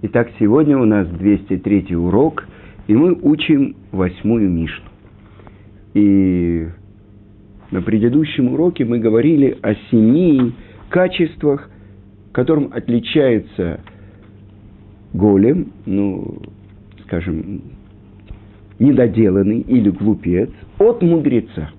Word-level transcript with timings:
Итак, 0.00 0.30
сегодня 0.38 0.78
у 0.78 0.84
нас 0.84 1.08
203 1.08 1.96
урок, 1.96 2.46
и 2.86 2.94
мы 2.94 3.18
учим 3.20 3.74
восьмую 3.90 4.48
Мишну. 4.48 4.84
И 5.94 6.68
на 7.72 7.82
предыдущем 7.82 8.52
уроке 8.52 8.84
мы 8.84 9.00
говорили 9.00 9.58
о 9.60 9.74
семи 9.90 10.52
качествах, 10.88 11.68
которым 12.30 12.70
отличается 12.72 13.80
голем, 15.14 15.72
ну, 15.84 16.42
скажем, 17.02 17.62
недоделанный 18.78 19.62
или 19.62 19.90
глупец, 19.90 20.50
от 20.78 21.02
мудреца. 21.02 21.70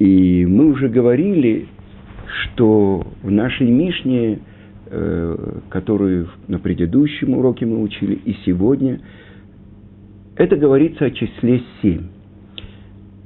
И 0.00 0.44
мы 0.46 0.72
уже 0.72 0.88
говорили, 0.88 1.68
что 2.26 3.06
в 3.22 3.30
нашей 3.30 3.70
Мишне 3.70 4.40
которую 5.68 6.28
на 6.48 6.58
предыдущем 6.58 7.34
уроке 7.34 7.64
мы 7.64 7.80
учили, 7.80 8.14
и 8.24 8.36
сегодня, 8.44 9.00
это 10.36 10.56
говорится 10.56 11.04
о 11.04 11.10
числе 11.10 11.62
семь. 11.80 12.08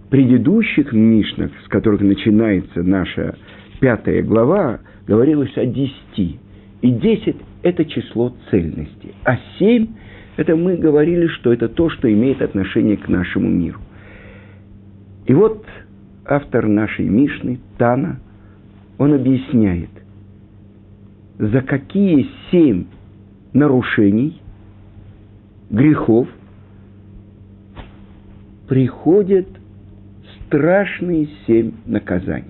В 0.05 0.09
предыдущих 0.11 0.93
Мишнах, 0.93 1.53
с 1.65 1.69
которых 1.69 2.03
начинается 2.03 2.83
наша 2.83 3.37
пятая 3.81 4.23
глава, 4.23 4.81
говорилось 5.07 5.57
о 5.57 5.65
десяти. 5.65 6.39
И 6.83 6.91
десять– 6.91 7.37
это 7.63 7.87
число 7.87 8.37
цельности. 8.51 9.15
А 9.25 9.39
семь– 9.59 9.89
это 10.37 10.57
мы 10.57 10.77
говорили, 10.77 11.29
что 11.29 11.51
это 11.51 11.69
то, 11.69 11.89
что 11.89 12.13
имеет 12.13 12.43
отношение 12.43 12.99
к 12.99 13.09
нашему 13.09 13.49
миру. 13.49 13.81
И 15.25 15.33
вот 15.33 15.65
автор 16.27 16.67
нашей 16.67 17.09
Мишны, 17.09 17.59
Тана, 17.79 18.21
он 18.99 19.15
объясняет– 19.15 19.89
за 21.39 21.63
какие 21.63 22.29
семь 22.51 22.85
нарушений, 23.53 24.41
грехов 25.71 26.29
приходят 28.69 29.47
страшные 30.47 31.29
семь 31.47 31.73
наказаний. 31.87 32.45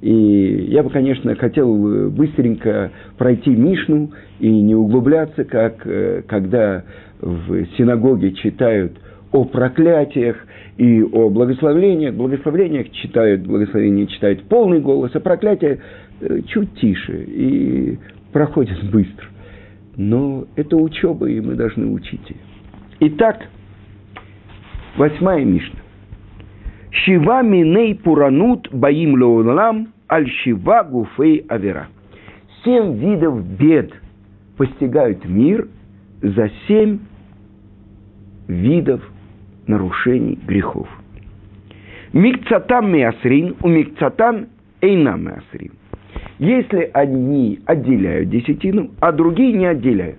И 0.00 0.66
я 0.70 0.82
бы, 0.82 0.90
конечно, 0.90 1.34
хотел 1.36 2.10
быстренько 2.10 2.90
пройти 3.18 3.50
Мишну 3.50 4.10
и 4.40 4.50
не 4.50 4.74
углубляться, 4.74 5.44
как 5.44 5.86
э, 5.86 6.22
когда 6.26 6.82
в 7.20 7.66
синагоге 7.78 8.32
читают 8.32 8.98
о 9.32 9.44
проклятиях 9.44 10.36
и 10.76 11.02
о 11.02 11.30
благословениях. 11.30 12.14
Благословениях 12.14 12.90
читают, 12.92 13.42
благословения 13.42 14.06
читают 14.06 14.44
полный 14.44 14.80
голос, 14.80 15.10
а 15.14 15.20
проклятия 15.20 15.80
Э, 16.22 16.40
чуть 16.46 16.72
тише 16.76 17.24
и 17.26 17.98
проходит 18.32 18.78
быстро. 18.90 19.26
Но 19.96 20.44
это 20.54 20.76
учеба, 20.76 21.28
и 21.28 21.40
мы 21.40 21.54
должны 21.54 21.86
учить 21.86 22.22
ее. 22.30 22.36
Итак, 23.00 23.48
восьмая 24.96 25.44
Мишна. 25.44 25.80
Шива 26.90 27.42
миней 27.42 27.96
пуранут 27.96 28.68
баим 28.72 29.20
лоулам 29.20 29.88
аль 30.08 30.28
шива 30.28 30.84
гуфей 30.84 31.44
авера. 31.48 31.88
Семь 32.64 32.96
видов 32.98 33.44
бед 33.44 33.92
постигают 34.56 35.24
мир 35.24 35.68
за 36.20 36.50
семь 36.68 37.00
видов 38.46 39.02
нарушений 39.66 40.38
грехов. 40.46 40.88
Микцатам 42.12 42.92
миасрин, 42.92 43.56
у 43.62 43.68
микцатан 43.68 44.48
эйнам 44.80 45.24
миасрин. 45.24 45.72
Если 46.38 46.90
одни 46.92 47.60
отделяют 47.66 48.28
десятину, 48.28 48.90
а 49.00 49.12
другие 49.12 49.52
не 49.52 49.66
отделяют. 49.66 50.18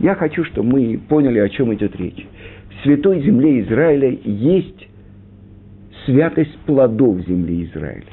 Я 0.00 0.14
хочу, 0.14 0.44
чтобы 0.44 0.72
мы 0.72 0.98
поняли, 1.08 1.38
о 1.38 1.48
чем 1.48 1.72
идет 1.74 1.94
речь. 1.96 2.26
В 2.70 2.82
святой 2.82 3.22
земле 3.22 3.60
Израиля 3.60 4.18
есть 4.24 4.88
святость 6.04 6.58
плодов 6.66 7.20
земли 7.26 7.64
Израиля. 7.64 8.04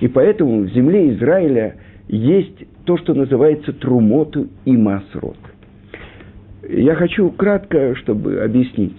И 0.00 0.08
поэтому 0.08 0.60
в 0.60 0.68
земле 0.68 1.10
Израиля 1.14 1.76
есть 2.08 2.64
то, 2.84 2.96
что 2.98 3.14
называется 3.14 3.72
трумоту 3.72 4.48
и 4.64 4.76
масрот. 4.76 5.38
Я 6.68 6.94
хочу 6.94 7.30
кратко, 7.30 7.94
чтобы 7.96 8.40
объяснить. 8.40 8.96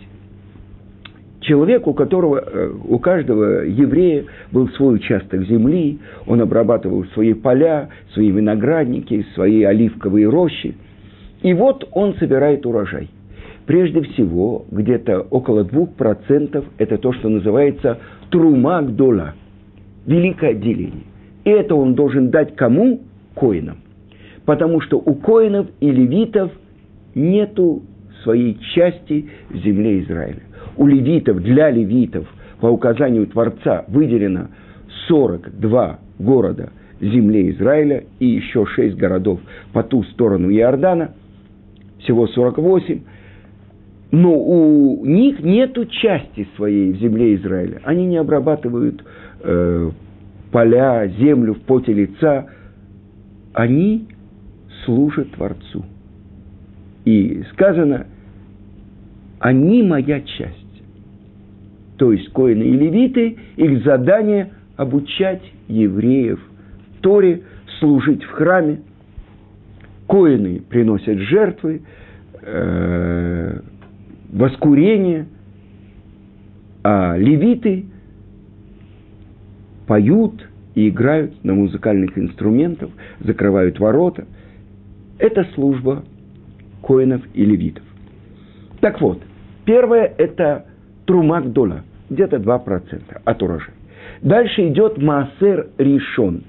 Человек, 1.47 1.87
у 1.87 1.93
которого, 1.93 2.43
э, 2.45 2.71
у 2.89 2.99
каждого 2.99 3.61
еврея 3.63 4.25
был 4.51 4.67
свой 4.71 4.95
участок 4.95 5.43
земли, 5.43 5.97
он 6.25 6.41
обрабатывал 6.41 7.05
свои 7.13 7.33
поля, 7.33 7.87
свои 8.13 8.31
виноградники, 8.31 9.25
свои 9.33 9.63
оливковые 9.63 10.27
рощи. 10.27 10.75
И 11.43 11.53
вот 11.53 11.87
он 11.93 12.15
собирает 12.15 12.65
урожай. 12.65 13.09
Прежде 13.65 14.01
всего, 14.01 14.65
где-то 14.71 15.21
около 15.21 15.63
двух 15.63 15.93
процентов 15.93 16.65
это 16.79 16.97
то, 16.97 17.13
что 17.13 17.29
называется 17.29 17.97
трумагдола, 18.29 19.35
великое 20.05 20.49
отделение. 20.51 21.05
И 21.45 21.49
это 21.49 21.75
он 21.75 21.95
должен 21.95 22.29
дать 22.29 22.57
кому? 22.57 23.03
Коинам. 23.35 23.77
Потому 24.45 24.81
что 24.81 24.97
у 24.97 25.15
коинов 25.15 25.67
и 25.79 25.89
левитов 25.91 26.51
нету 27.15 27.83
своей 28.23 28.57
части 28.75 29.29
в 29.49 29.55
земле 29.59 30.01
Израиля 30.01 30.41
у 30.77 30.87
левитов, 30.87 31.41
для 31.41 31.69
левитов, 31.69 32.27
по 32.59 32.67
указанию 32.67 33.27
Творца, 33.27 33.85
выделено 33.87 34.47
42 35.07 35.99
города 36.19 36.71
земли 36.99 37.51
Израиля 37.51 38.05
и 38.19 38.27
еще 38.27 38.65
6 38.65 38.95
городов 38.97 39.39
по 39.73 39.83
ту 39.83 40.03
сторону 40.03 40.49
Иордана, 40.49 41.11
всего 41.99 42.27
48, 42.27 43.01
но 44.11 44.33
у 44.33 45.05
них 45.05 45.41
нет 45.41 45.77
части 45.91 46.47
своей 46.55 46.93
в 46.93 46.97
земле 46.97 47.35
Израиля. 47.35 47.81
Они 47.83 48.05
не 48.05 48.17
обрабатывают 48.17 49.03
э, 49.41 49.91
поля, 50.51 51.07
землю 51.19 51.55
в 51.55 51.61
поте 51.61 51.93
лица. 51.93 52.47
Они 53.53 54.07
служат 54.85 55.31
Творцу. 55.31 55.83
И 57.03 57.43
сказано, 57.53 58.07
они 59.39 59.83
моя 59.83 60.21
часть 60.21 60.66
то 61.97 62.11
есть 62.11 62.29
коины 62.31 62.63
и 62.63 62.71
левиты, 62.71 63.37
их 63.55 63.83
задание– 63.83 64.53
обучать 64.77 65.41
евреев 65.67 66.39
Торе, 67.01 67.41
служить 67.79 68.23
в 68.23 68.29
храме. 68.31 68.81
Коины 70.07 70.61
приносят 70.61 71.17
жертвы, 71.17 71.81
э, 72.41 73.59
воскурение, 74.31 75.27
а 76.83 77.17
левиты 77.17 77.85
поют 79.85 80.47
и 80.75 80.89
играют 80.89 81.43
на 81.43 81.55
музыкальных 81.55 82.17
инструментах, 82.17 82.89
закрывают 83.19 83.79
ворота. 83.79 84.25
Это 85.17 85.45
служба 85.55 86.03
коинов 86.81 87.21
и 87.33 87.43
левитов. 87.43 87.83
Так 88.79 89.01
вот, 89.01 89.21
первое– 89.65 90.13
это 90.17 90.66
трумак 91.07 91.51
доля, 91.51 91.83
где-то 92.09 92.37
2% 92.37 93.01
от 93.23 93.43
урожая. 93.43 93.73
Дальше 94.21 94.67
идет 94.67 95.01
маасер 95.01 95.67
решен, 95.77 96.43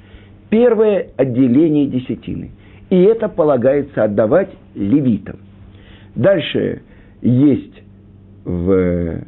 первое 0.51 1.09
отделение 1.17 1.87
десятины. 1.87 2.51
И 2.91 3.03
это 3.03 3.29
полагается 3.29 4.05
отдавать 4.05 4.51
левитам. 4.75 5.37
Дальше 6.15 6.83
есть 7.23 7.83
в 8.45 9.23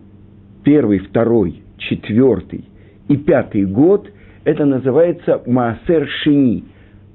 первый, 0.65 0.99
второй, 0.99 1.63
четвертый 1.79 2.65
и 3.09 3.17
пятый 3.17 3.65
год, 3.67 4.11
это 4.45 4.65
называется 4.65 5.43
маасер 5.47 6.09
шини, 6.23 6.65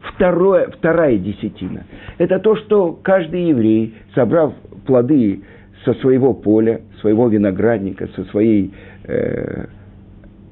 второе, 0.01 0.69
вторая 0.69 1.17
десятина. 1.17 1.85
Это 2.17 2.39
то, 2.39 2.55
что 2.55 2.93
каждый 2.93 3.49
еврей, 3.49 3.95
собрав 4.13 4.53
плоды 4.85 5.41
со 5.83 5.93
своего 5.95 6.33
поля, 6.33 6.81
своего 7.01 7.27
виноградника, 7.27 8.07
со 8.15 8.23
своей 8.25 8.71
э, 9.03 9.65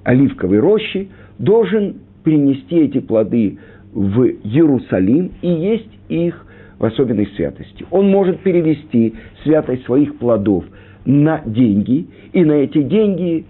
оливковой 0.04 0.60
рощи, 0.60 1.10
должен 1.40 1.96
принести 2.24 2.76
эти 2.78 3.00
плоды 3.00 3.58
в 3.94 4.24
Иерусалим 4.44 5.32
и 5.42 5.48
есть 5.48 5.90
их 6.10 6.46
в 6.80 6.86
особенной 6.86 7.28
святости. 7.36 7.86
Он 7.92 8.10
может 8.10 8.40
перевести 8.42 9.14
святость 9.44 9.86
своих 9.86 10.18
плодов 10.18 10.66
на 11.06 11.42
деньги, 11.46 12.08
и 12.32 12.44
на 12.44 12.54
эти 12.54 12.82
деньги 12.82 13.46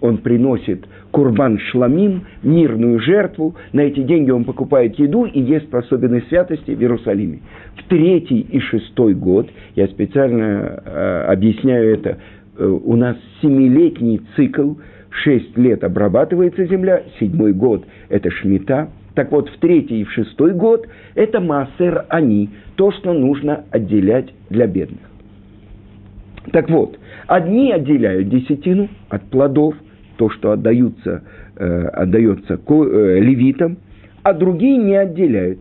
он 0.00 0.18
приносит 0.18 0.86
курбан 1.10 1.58
шламим, 1.58 2.24
мирную 2.42 3.00
жертву, 3.00 3.54
на 3.72 3.82
эти 3.82 4.00
деньги 4.00 4.30
он 4.30 4.44
покупает 4.44 4.98
еду 4.98 5.24
и 5.24 5.40
ест 5.40 5.68
по 5.70 5.78
особенной 5.78 6.22
святости 6.28 6.72
в 6.72 6.80
Иерусалиме. 6.80 7.40
В 7.76 7.88
третий 7.88 8.40
и 8.40 8.58
шестой 8.60 9.14
год, 9.14 9.48
я 9.76 9.86
специально 9.86 10.82
э, 10.84 11.24
объясняю 11.28 11.94
это, 11.94 12.18
э, 12.58 12.66
у 12.66 12.96
нас 12.96 13.16
семилетний 13.40 14.20
цикл, 14.36 14.74
шесть 15.10 15.56
лет 15.56 15.84
обрабатывается 15.84 16.66
земля, 16.66 17.02
седьмой 17.20 17.52
год– 17.52 17.84
это 18.08 18.30
шмита, 18.30 18.88
Так 19.14 19.30
вот, 19.30 19.48
в 19.48 19.58
третий 19.58 20.00
и 20.00 20.04
в 20.04 20.10
шестой 20.10 20.52
год 20.54 20.88
это 21.14 21.40
массер 21.40 22.06
они, 22.08 22.50
то, 22.74 22.90
что 22.90 23.12
нужно 23.12 23.64
отделять 23.70 24.34
для 24.50 24.66
бедных. 24.66 25.00
Так 26.52 26.68
вот, 26.68 26.98
одни 27.26 27.72
отделяют 27.72 28.28
десятину 28.28 28.88
от 29.08 29.22
плодов, 29.30 29.74
то, 30.16 30.30
что 30.30 30.52
отдаются, 30.52 31.22
э, 31.56 31.86
отдается 31.86 32.54
э, 32.54 33.18
левитам, 33.20 33.78
а 34.22 34.32
другие 34.32 34.78
не 34.78 34.96
отделяют. 34.96 35.60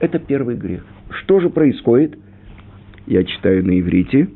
Это 0.00 0.18
первый 0.18 0.56
грех. 0.56 0.84
Что 1.10 1.40
же 1.40 1.50
происходит? 1.50 2.18
Я 3.06 3.24
читаю 3.24 3.64
на 3.64 3.78
иврите. 3.78 4.28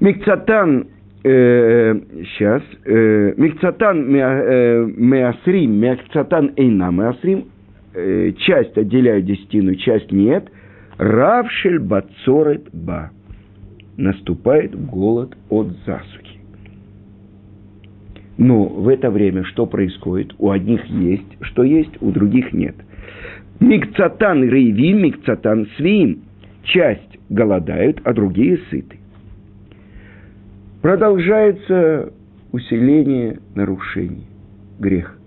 Микцатан 0.00 0.86
э, 1.24 2.00
сейчас, 2.24 2.62
э, 2.84 3.34
Микцатан 3.36 4.14
э, 4.14 4.86
Меасрим, 4.96 5.72
Микцатан 5.80 6.52
Эйна 6.56 6.90
Меасрим, 6.90 7.46
часть 8.38 8.78
отделяют 8.78 9.24
десятину, 9.24 9.74
часть 9.74 10.12
нет, 10.12 10.48
Равшель 10.98 11.80
Бацорет 11.80 12.68
Ба. 12.72 13.10
Наступает 13.96 14.78
голод 14.86 15.36
от 15.48 15.68
засухи. 15.84 16.27
Но 18.38 18.64
в 18.64 18.88
это 18.88 19.10
время 19.10 19.44
что 19.44 19.66
происходит? 19.66 20.34
У 20.38 20.50
одних 20.50 20.84
есть, 20.86 21.36
что 21.42 21.62
есть, 21.62 22.00
у 22.00 22.10
других 22.10 22.52
нет. 22.52 22.76
Микцатан 23.60 24.42
Рейвим, 24.44 25.02
Микцатан 25.02 25.68
Свим. 25.76 26.22
Часть 26.62 27.18
голодают, 27.28 28.00
а 28.04 28.12
другие 28.12 28.58
сыты 28.70 28.98
продолжается 30.82 32.12
усиление 32.52 33.40
нарушений, 33.54 34.26
грех. 34.78 35.18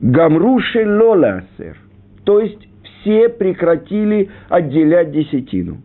Гамруши 0.00 0.86
лола 0.86 1.42
асер. 1.42 1.76
То 2.24 2.40
есть 2.40 2.68
все 2.82 3.28
прекратили 3.28 4.28
отделять 4.48 5.12
десятину. 5.12 5.78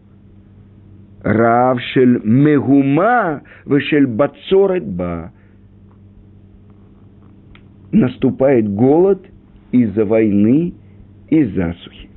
Равшель 1.24 2.21
мегума 2.24 3.41
вышель 3.65 4.07
бацорет 4.07 4.85
ба. 4.85 5.31
Наступает 7.94 8.68
голод 8.74 9.24
из-за 9.72 10.04
войны 10.04 10.74
и 11.30 11.44
засухи. 11.44 12.10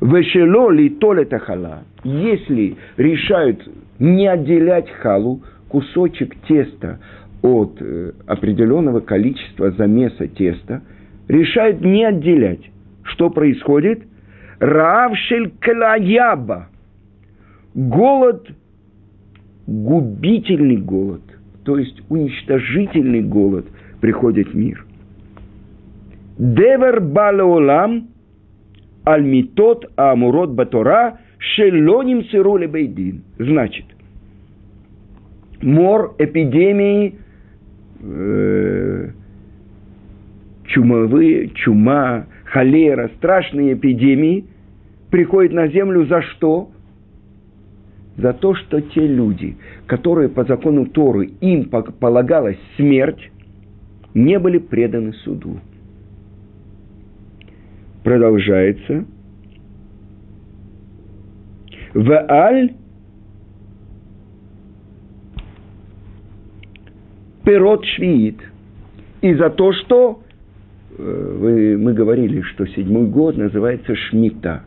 Вешело 0.00 0.70
ли 0.70 0.88
толета 0.88 1.40
хала. 1.40 1.82
Если 2.04 2.76
решают 2.96 3.68
не 3.98 4.28
отделять 4.28 4.88
халу, 4.88 5.42
кусочек 5.68 6.36
теста 6.46 7.00
от 7.42 7.76
э, 7.80 8.12
определенного 8.28 9.00
количества 9.00 9.72
замеса 9.72 10.28
теста, 10.28 10.80
решают 11.26 11.80
не 11.80 12.04
отделять. 12.04 12.70
Что 13.02 13.30
происходит? 13.30 14.04
Равшель 14.60 15.50
клаяба. 15.60 16.68
Голод, 17.74 18.48
губительный 19.66 20.76
голод, 20.76 21.22
то 21.64 21.76
есть 21.78 22.00
уничтожительный 22.08 23.22
голод 23.22 23.66
приходит 24.00 24.54
мир. 24.54 24.84
Девер 26.38 27.00
балеолам 27.00 28.08
альмитот 29.04 29.90
амурот 29.96 30.50
батора 30.50 31.18
шелоним 31.38 32.24
сирули 32.24 32.66
бейдин. 32.66 33.22
Значит, 33.38 33.86
мор, 35.62 36.14
эпидемии, 36.18 37.18
э, 38.00 39.10
чумовые, 40.66 41.50
чума, 41.50 42.26
холера, 42.44 43.10
страшные 43.16 43.74
эпидемии 43.74 44.44
приходят 45.10 45.52
на 45.52 45.68
землю 45.68 46.06
за 46.06 46.22
что? 46.22 46.70
За 48.16 48.32
то, 48.32 48.54
что 48.54 48.80
те 48.80 49.06
люди, 49.06 49.56
которые 49.86 50.30
по 50.30 50.44
закону 50.44 50.86
Торы 50.86 51.26
им 51.40 51.68
полагалась 51.68 52.58
смерть, 52.76 53.30
не 54.16 54.38
были 54.38 54.56
преданы 54.56 55.12
суду. 55.12 55.60
Продолжается. 58.02 59.04
Вааль 61.92 62.72
пирот 67.44 67.84
швиит. 67.84 68.40
И 69.20 69.34
за 69.34 69.50
то, 69.50 69.72
что 69.72 70.22
э, 70.96 71.36
вы, 71.38 71.76
мы 71.76 71.92
говорили, 71.92 72.40
что 72.40 72.66
седьмой 72.66 73.06
год 73.08 73.36
называется 73.36 73.94
шмита. 73.94 74.62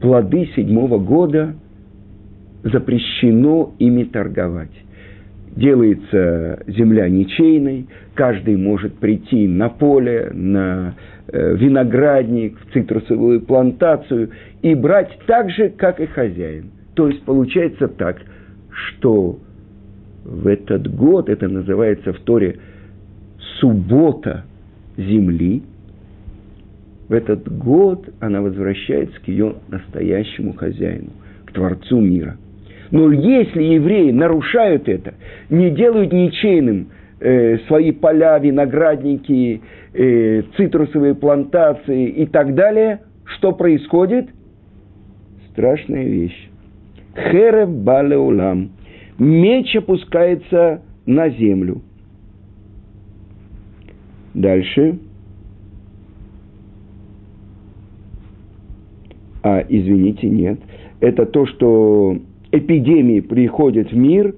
Плоды 0.00 0.50
седьмого 0.54 0.98
года 0.98 1.56
запрещено 2.62 3.74
ими 3.80 4.04
торговать. 4.04 4.70
Делается 5.58 6.62
земля 6.68 7.08
ничейной, 7.08 7.88
каждый 8.14 8.56
может 8.56 8.94
прийти 8.98 9.48
на 9.48 9.68
поле, 9.68 10.30
на 10.32 10.94
э, 11.26 11.56
виноградник, 11.56 12.56
в 12.60 12.72
цитрусовую 12.72 13.40
плантацию 13.40 14.30
и 14.62 14.76
брать 14.76 15.18
так 15.26 15.50
же, 15.50 15.70
как 15.70 15.98
и 15.98 16.06
хозяин. 16.06 16.66
То 16.94 17.08
есть 17.08 17.24
получается 17.24 17.88
так, 17.88 18.18
что 18.70 19.40
в 20.24 20.46
этот 20.46 20.94
год, 20.94 21.28
это 21.28 21.48
называется 21.48 22.12
в 22.12 22.20
Торе 22.20 22.60
суббота 23.58 24.44
земли, 24.96 25.64
в 27.08 27.12
этот 27.12 27.52
год 27.58 28.08
она 28.20 28.42
возвращается 28.42 29.18
к 29.18 29.26
ее 29.26 29.56
настоящему 29.66 30.52
хозяину, 30.52 31.10
к 31.46 31.52
Творцу 31.52 32.00
мира. 32.00 32.36
Но 32.90 33.12
если 33.12 33.62
евреи 33.62 34.10
нарушают 34.10 34.88
это, 34.88 35.14
не 35.50 35.70
делают 35.70 36.12
ничейным 36.12 36.88
э, 37.20 37.58
свои 37.66 37.92
поля, 37.92 38.38
виноградники, 38.38 39.60
э, 39.92 40.42
цитрусовые 40.56 41.14
плантации 41.14 42.08
и 42.08 42.26
так 42.26 42.54
далее, 42.54 43.00
что 43.24 43.52
происходит? 43.52 44.28
Страшная 45.50 46.04
вещь. 46.04 46.48
Херев 47.14 47.68
балеулам– 47.70 48.70
меч 49.18 49.74
опускается 49.76 50.82
на 51.06 51.28
землю. 51.30 51.82
Дальше. 54.34 54.98
А, 59.42 59.64
извините, 59.68 60.28
нет. 60.28 60.60
Это 61.00 61.26
то, 61.26 61.46
что 61.46 62.18
эпидемии 62.52 63.20
приходят 63.20 63.90
в 63.90 63.96
мир 63.96 64.34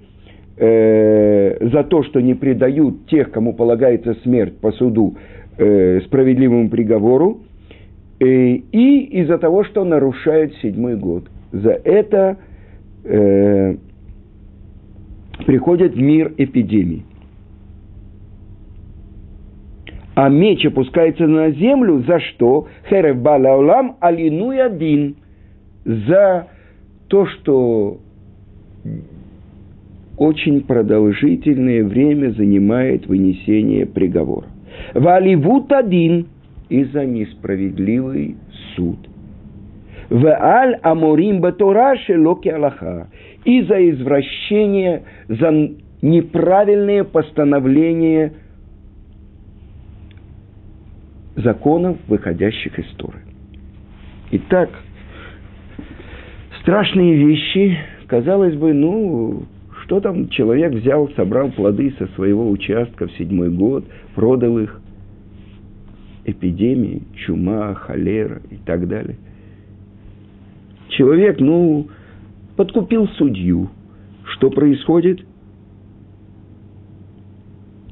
э, 0.57 1.69
за 1.69 1.85
то, 1.85 2.02
что 2.02 2.21
не 2.21 2.35
предают 2.35 3.07
тех, 3.07 3.31
кому 3.31 3.55
полагается 3.55 4.14
смерть 4.23 4.59
по 4.59 4.73
суду, 4.73 5.17
э, 5.59 6.00
справедливому 6.02 6.69
приговору, 6.69 7.40
э, 8.19 8.25
и 8.26 9.21
из-за 9.23 9.38
того, 9.38 9.64
что 9.64 9.85
нарушают 9.85 10.55
седьмой 10.57 10.97
год. 10.97 11.25
За 11.52 11.71
это 11.71 12.38
э, 13.05 13.76
приходят 15.47 15.95
в 15.95 16.00
мир 16.00 16.33
эпидемий. 16.37 17.05
А 20.14 20.29
меч 20.29 20.67
опускается 20.67 21.26
на 21.26 21.50
землю 21.50 22.05
за 22.07 22.21
что? 22.21 22.67
Херев 22.88 23.23
балаулам 23.23 23.97
алину 24.00 24.50
один. 24.50 25.17
За 25.85 26.49
то, 27.11 27.26
что 27.26 27.99
очень 30.17 30.62
продолжительное 30.62 31.83
время 31.83 32.31
занимает 32.31 33.07
вынесение 33.07 33.85
приговора. 33.85 34.47
Валивут 34.95 35.73
один 35.73 36.29
и 36.69 36.85
за 36.85 37.05
несправедливый 37.05 38.37
суд. 38.76 38.97
В 40.09 40.25
аль 40.25 40.79
аморим 40.83 41.40
батора 41.40 41.97
шелоки 41.97 42.49
аллаха 42.49 43.09
и 43.45 43.62
за 43.62 43.90
извращение, 43.90 45.02
за 45.29 45.50
неправильные 46.02 47.02
постановления 47.02 48.35
законов, 51.35 51.97
выходящих 52.07 52.79
из 52.79 52.87
Торы. 52.97 53.19
Итак, 54.31 54.71
страшные 56.62 57.17
вещи, 57.17 57.79
казалось 58.07 58.55
бы, 58.55 58.73
ну, 58.73 59.43
что 59.83 60.00
там 60.00 60.29
человек 60.29 60.73
взял, 60.73 61.09
собрал 61.17 61.50
плоды 61.50 61.95
со 61.99 62.07
своего 62.09 62.50
участка 62.50 63.07
в 63.07 63.12
седьмой 63.12 63.50
год, 63.50 63.85
продал 64.14 64.59
их, 64.59 64.81
эпидемии, 66.25 67.02
чума, 67.14 67.75
холера 67.75 68.40
и 68.50 68.57
так 68.57 68.87
далее. 68.88 69.17
Человек, 70.88 71.40
ну, 71.40 71.88
подкупил 72.57 73.09
судью. 73.09 73.71
Что 74.25 74.50
происходит? 74.50 75.21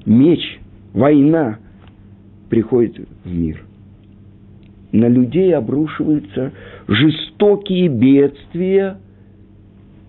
Меч, 0.05 0.61
война. 0.93 1.59
приходит 2.49 3.09
в 3.25 3.35
мир. 3.35 3.63
На 4.93 5.07
людей 5.07 5.55
обрушиваются 5.55 6.53
жестокие 6.89 7.89
бедствия 7.89 8.99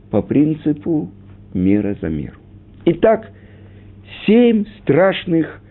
по 0.09 0.21
принципу 0.21 1.11
мера 1.53 1.95
за 2.01 2.09
меру. 2.09 2.37
Итак, 2.85 3.31
семь 4.25 4.65
страшных 4.81 5.61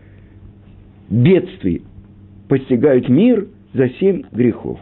бедствий 1.09 1.83
постигают 2.49 3.09
мир 3.09 3.49
за 3.73 3.89
семь 4.01 4.23
грехов. 4.33 4.79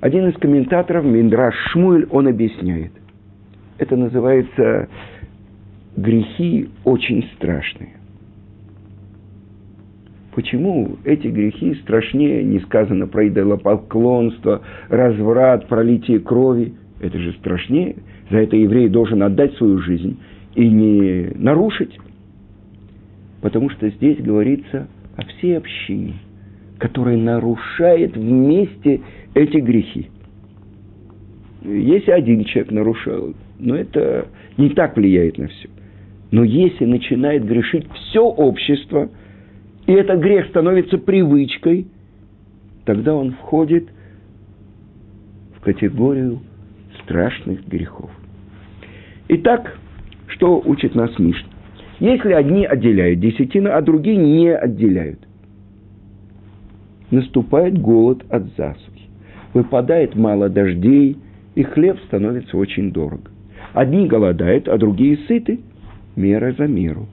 Один 0.00 0.28
из 0.28 0.34
комментаторов, 0.38 1.04
Миндраш 1.04 1.54
Шмуэль, 1.72 2.06
он 2.10 2.28
объясняет. 2.28 2.92
Это 3.78 3.96
называется 3.96 4.88
грехи 5.96 6.68
очень 6.84 7.28
страшные. 7.36 7.95
Почему 10.36 10.98
эти 11.04 11.28
грехи 11.28 11.76
страшнее, 11.76 12.44
не 12.44 12.60
сказано 12.60 13.06
про 13.06 13.26
идолопоклонство, 13.26 14.60
разврат, 14.90 15.66
пролитие 15.66 16.20
крови? 16.20 16.74
Это 17.00 17.18
же 17.18 17.32
страшнее. 17.38 17.96
За 18.30 18.36
это 18.36 18.54
еврей 18.54 18.90
должен 18.90 19.22
отдать 19.22 19.54
свою 19.54 19.78
жизнь 19.78 20.18
и 20.54 20.68
не 20.68 21.30
нарушить. 21.36 21.98
Потому 23.40 23.70
что 23.70 23.88
здесь 23.88 24.18
говорится 24.18 24.88
о 25.16 25.24
всей 25.24 25.56
общине, 25.56 26.16
которая 26.76 27.16
нарушает 27.16 28.14
вместе 28.14 29.00
эти 29.32 29.56
грехи. 29.56 30.10
Если 31.62 32.10
один 32.10 32.44
человек 32.44 32.72
нарушал, 32.72 33.32
но 33.58 33.74
это 33.74 34.28
не 34.58 34.68
так 34.68 34.98
влияет 34.98 35.38
на 35.38 35.48
все. 35.48 35.70
Но 36.30 36.44
если 36.44 36.84
начинает 36.84 37.46
грешить 37.46 37.86
все 37.90 38.20
общество, 38.20 39.08
и 39.86 39.92
этот 39.92 40.20
грех 40.20 40.46
становится 40.48 40.98
привычкой, 40.98 41.86
тогда 42.84 43.14
он 43.14 43.32
входит 43.32 43.88
в 45.56 45.60
категорию 45.60 46.40
страшных 47.02 47.66
грехов. 47.66 48.10
Итак, 49.28 49.78
что 50.28 50.60
учит 50.64 50.94
нас 50.94 51.16
Мишна? 51.18 51.48
Если 51.98 52.32
одни 52.32 52.66
отделяют 52.66 53.20
десятину, 53.20 53.70
а 53.72 53.80
другие 53.80 54.16
не 54.16 54.54
отделяют, 54.54 55.20
наступает 57.10 57.78
голод 57.78 58.24
от 58.28 58.54
засухи. 58.56 59.08
Выпадает 59.54 60.14
мало 60.14 60.48
дождей, 60.48 61.16
и 61.54 61.62
хлеб 61.62 61.98
становится 62.06 62.58
очень 62.58 62.92
дорого. 62.92 63.30
Одни 63.72 64.06
голодают, 64.06 64.68
а 64.68 64.76
другие 64.76 65.16
сыты. 65.26 65.60
Мера 66.16 66.52
за 66.52 66.66
меру. 66.66 67.06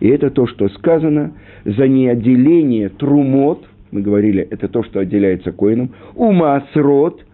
И 0.00 0.08
это 0.08 0.30
то, 0.30 0.46
что 0.46 0.68
сказано 0.70 1.32
за 1.64 1.86
неотделение 1.88 2.88
трумот, 2.88 3.64
мы 3.90 4.02
говорили, 4.02 4.46
это 4.50 4.68
то, 4.68 4.82
что 4.82 5.00
отделяется 5.00 5.52
коином, 5.52 5.92
умасрот, 6.14 7.24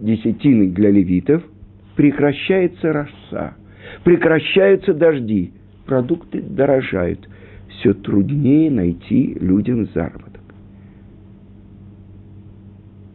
десятины 0.00 0.68
для 0.70 0.90
левитов, 0.90 1.42
прекращается 1.94 2.92
роса, 2.92 3.56
прекращаются 4.02 4.92
дожди, 4.92 5.52
продукты 5.86 6.42
дорожают, 6.42 7.28
все 7.68 7.94
труднее 7.94 8.70
найти 8.70 9.36
людям 9.40 9.88
заработок. 9.94 10.42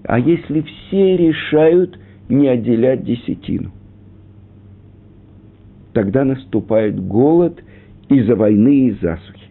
А 0.04 0.18
если 0.20 0.62
все 0.62 1.18
решают 1.18 2.00
не 2.30 2.48
отделять 2.48 3.04
десятину? 3.04 3.72
тогда 5.94 6.24
наступает 6.24 7.00
голод 7.00 7.62
из-за 8.10 8.36
войны 8.36 8.88
и 8.88 8.92
засухи. 9.02 9.50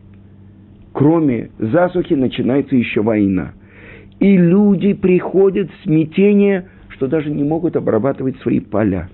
Кроме 0.93 1.51
засухи 1.59 2.15
начинается 2.15 2.77
еще 2.77 3.03
война. 3.03 3.53
И 4.19 4.37
люди 4.37 4.95
приходят 4.95 5.71
в 5.71 5.85
смятение, 5.85 6.69
что 6.89 7.07
даже 7.07 7.31
не 7.31 7.45
могут 7.45 7.77
обрабатывать 7.77 8.37
свои 8.41 8.59
поля. 8.59 9.09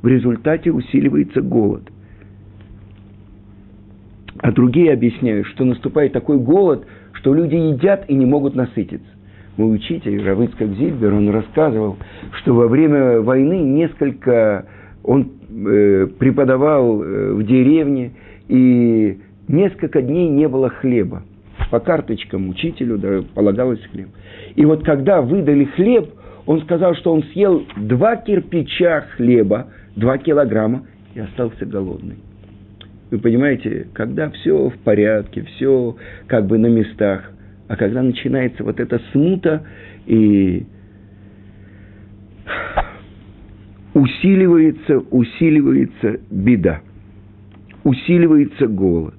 В 0.00 0.06
результате 0.06 0.70
усиливается 0.70 1.40
голод. 1.40 1.82
А 4.38 4.52
другие 4.52 4.92
объясняют, 4.92 5.48
что 5.48 5.64
наступает 5.64 6.12
такой 6.12 6.38
голод, 6.38 6.86
что 7.14 7.34
люди 7.34 7.56
едят 7.56 8.04
и 8.06 8.14
не 8.14 8.24
могут 8.24 8.54
насытиться. 8.54 9.08
Мой 9.56 9.74
учитель 9.74 10.24
Равыцкак 10.24 10.68
Зильбер, 10.74 11.12
он 11.12 11.30
рассказывал, 11.30 11.96
что 12.40 12.54
во 12.54 12.68
время 12.68 13.20
войны 13.20 13.58
несколько 13.58 14.66
он 15.02 15.32
э, 15.50 16.06
преподавал 16.16 17.02
э, 17.02 17.32
в 17.32 17.42
деревне, 17.42 18.12
и 18.48 19.18
несколько 19.46 20.02
дней 20.02 20.28
не 20.28 20.48
было 20.48 20.70
хлеба. 20.70 21.22
По 21.70 21.80
карточкам 21.80 22.48
учителю 22.48 23.24
полагалось 23.34 23.80
хлеб. 23.92 24.08
И 24.56 24.64
вот 24.64 24.84
когда 24.84 25.20
выдали 25.20 25.64
хлеб, 25.64 26.10
он 26.46 26.62
сказал, 26.62 26.94
что 26.94 27.12
он 27.12 27.22
съел 27.24 27.66
два 27.76 28.16
кирпича 28.16 29.04
хлеба, 29.16 29.68
два 29.96 30.16
килограмма, 30.18 30.86
и 31.14 31.20
остался 31.20 31.66
голодный. 31.66 32.16
Вы 33.10 33.18
понимаете, 33.18 33.88
когда 33.92 34.30
все 34.30 34.68
в 34.68 34.78
порядке, 34.78 35.42
все 35.42 35.96
как 36.26 36.46
бы 36.46 36.58
на 36.58 36.66
местах, 36.66 37.32
а 37.66 37.76
когда 37.76 38.02
начинается 38.02 38.64
вот 38.64 38.80
эта 38.80 39.00
смута 39.12 39.62
и 40.06 40.64
усиливается, 43.94 44.98
усиливается 45.10 46.20
беда, 46.30 46.80
усиливается 47.88 48.66
голод. 48.66 49.14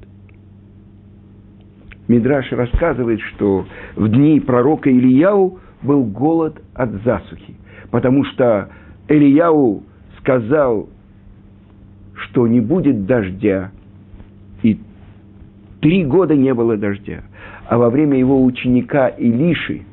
Мидраш 2.08 2.52
рассказывает, 2.52 3.20
что 3.22 3.66
в 3.96 4.08
дни 4.08 4.40
пророка 4.40 4.92
Ильяу 4.92 5.60
был 5.82 6.04
голод 6.04 6.62
от 6.76 6.92
засухи, 7.04 7.56
потому 7.90 8.24
что 8.26 8.70
Ильяу 9.08 9.84
сказал, 10.20 10.90
что 12.14 12.48
не 12.48 12.60
будет 12.60 13.06
дождя, 13.06 13.72
и 14.62 14.80
три 15.82 16.06
года 16.06 16.36
не 16.36 16.54
было 16.54 16.78
дождя. 16.78 17.24
А 17.68 17.78
во 17.78 17.90
время 17.90 18.18
его 18.18 18.44
ученика 18.44 19.08
Илиши 19.08 19.84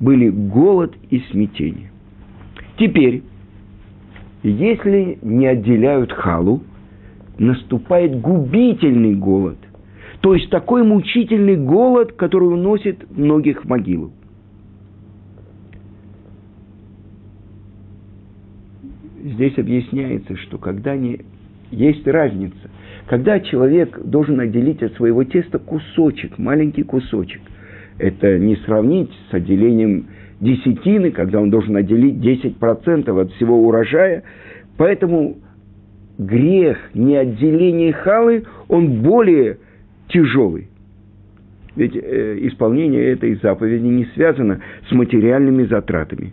были 0.00 0.28
голод 0.28 0.94
и 1.10 1.20
смятение. 1.30 1.90
Теперь 2.78 3.22
если 4.42 5.18
не 5.22 5.46
отделяют 5.46 6.12
халу, 6.12 6.62
наступает 7.38 8.20
губительный 8.20 9.14
голод. 9.14 9.58
То 10.20 10.34
есть 10.34 10.50
такой 10.50 10.82
мучительный 10.82 11.56
голод, 11.56 12.12
который 12.12 12.46
уносит 12.46 13.16
многих 13.16 13.64
в 13.64 13.68
могилу. 13.68 14.12
Здесь 19.22 19.56
объясняется, 19.58 20.36
что 20.36 20.58
когда 20.58 20.96
не... 20.96 21.20
есть 21.70 22.06
разница. 22.06 22.70
Когда 23.06 23.40
человек 23.40 23.98
должен 24.04 24.40
отделить 24.40 24.82
от 24.82 24.94
своего 24.94 25.24
теста 25.24 25.58
кусочек, 25.58 26.38
маленький 26.38 26.82
кусочек, 26.82 27.40
это 27.98 28.38
не 28.38 28.56
сравнить 28.56 29.10
с 29.30 29.34
отделением 29.34 30.06
десятины, 30.40 31.10
когда 31.10 31.40
он 31.40 31.50
должен 31.50 31.76
отделить 31.76 32.16
10% 32.16 33.20
от 33.20 33.32
всего 33.32 33.66
урожая. 33.66 34.24
Поэтому 34.76 35.38
грех 36.18 36.76
неотделения 36.94 37.92
халы, 37.92 38.44
он 38.68 39.02
более 39.02 39.58
тяжелый. 40.08 40.68
Ведь 41.76 41.94
э, 41.94 42.38
исполнение 42.48 43.12
этой 43.12 43.36
заповеди 43.36 43.84
не 43.84 44.04
связано 44.14 44.60
с 44.88 44.92
материальными 44.92 45.64
затратами. 45.64 46.32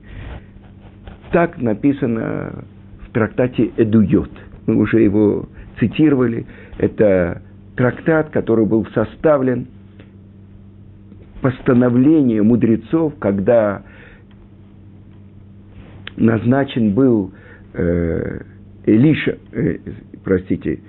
Так 1.32 1.62
написано 1.62 2.66
в 3.08 3.12
трактате 3.14 3.72
«Эдуйот». 3.78 4.32
Мы 4.66 4.78
уже 4.78 5.02
его 5.02 5.48
цитировали. 5.80 6.48
Это 6.80 7.44
трактат, 7.76 8.32
который 8.32 8.66
был 8.66 8.88
составлен 8.96 9.68
постановление 11.42 12.42
мудрецов, 12.42 13.14
когда 13.20 13.84
назначен 16.18 16.96
был 16.96 17.32
э, 17.74 18.40
Элиша, 18.86 19.38
э, 19.52 19.78
простите, 20.24 20.80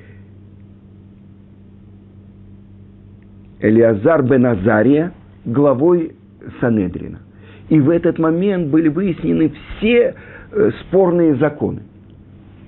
Элиазар 3.60 4.22
бен 4.22 4.46
Азария 4.46 5.12
главой 5.44 6.12
Санедрина. 6.60 7.20
И 7.68 7.80
в 7.80 7.90
этот 7.90 8.18
момент 8.18 8.68
были 8.68 8.88
выяснены 8.88 9.52
все 9.78 10.14
э, 10.52 10.70
спорные 10.82 11.36
законы. 11.36 11.82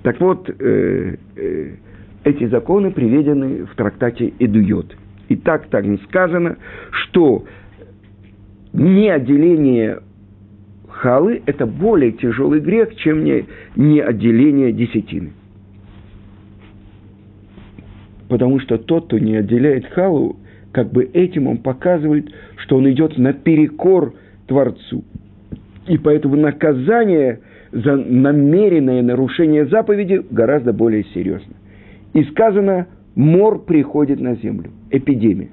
Так 0.03 0.21
вот, 0.21 0.49
э, 0.49 1.17
э, 1.37 1.71
эти 2.25 2.47
законы 2.47 2.91
приведены 2.91 3.67
в 3.67 3.75
трактате 3.77 4.33
Эдуйот. 4.39 4.97
И 5.29 5.37
так 5.37 5.69
не 5.85 5.99
сказано, 6.09 6.57
что 6.91 7.45
не 8.73 9.11
отделение 9.11 10.01
халы– 10.99 11.43
это 11.47 11.67
более 11.67 12.13
тяжелый 12.13 12.61
грех, 12.61 12.95
чем 12.97 13.25
не, 13.25 13.47
не 13.77 14.01
отделение 14.01 14.73
десятины. 14.73 15.31
Потому 18.29 18.61
что 18.61 18.79
тот, 18.79 19.07
кто 19.07 19.19
не 19.19 19.37
отделяет 19.37 19.87
халу, 19.87 20.37
как 20.73 20.93
бы 20.93 21.05
этим 21.05 21.47
он 21.47 21.59
показывает, 21.59 22.31
что 22.57 22.77
он 22.77 22.91
идет 22.91 23.17
наперекор 23.17 24.15
Творцу. 24.47 25.05
И 25.87 25.97
поэтому 25.97 26.37
наказание 26.37 27.41
за 27.73 27.97
намеренное 27.97 29.03
нарушение 29.03 29.67
заповеди 29.67 30.23
гораздо 30.31 30.73
более 30.73 31.05
серьезно. 31.15 31.55
И 32.13 32.25
сказано, 32.25 32.87
мор 33.15 33.65
приходит 33.65 34.21
на 34.21 34.35
землю, 34.37 34.71
эпидемия. 34.91 35.51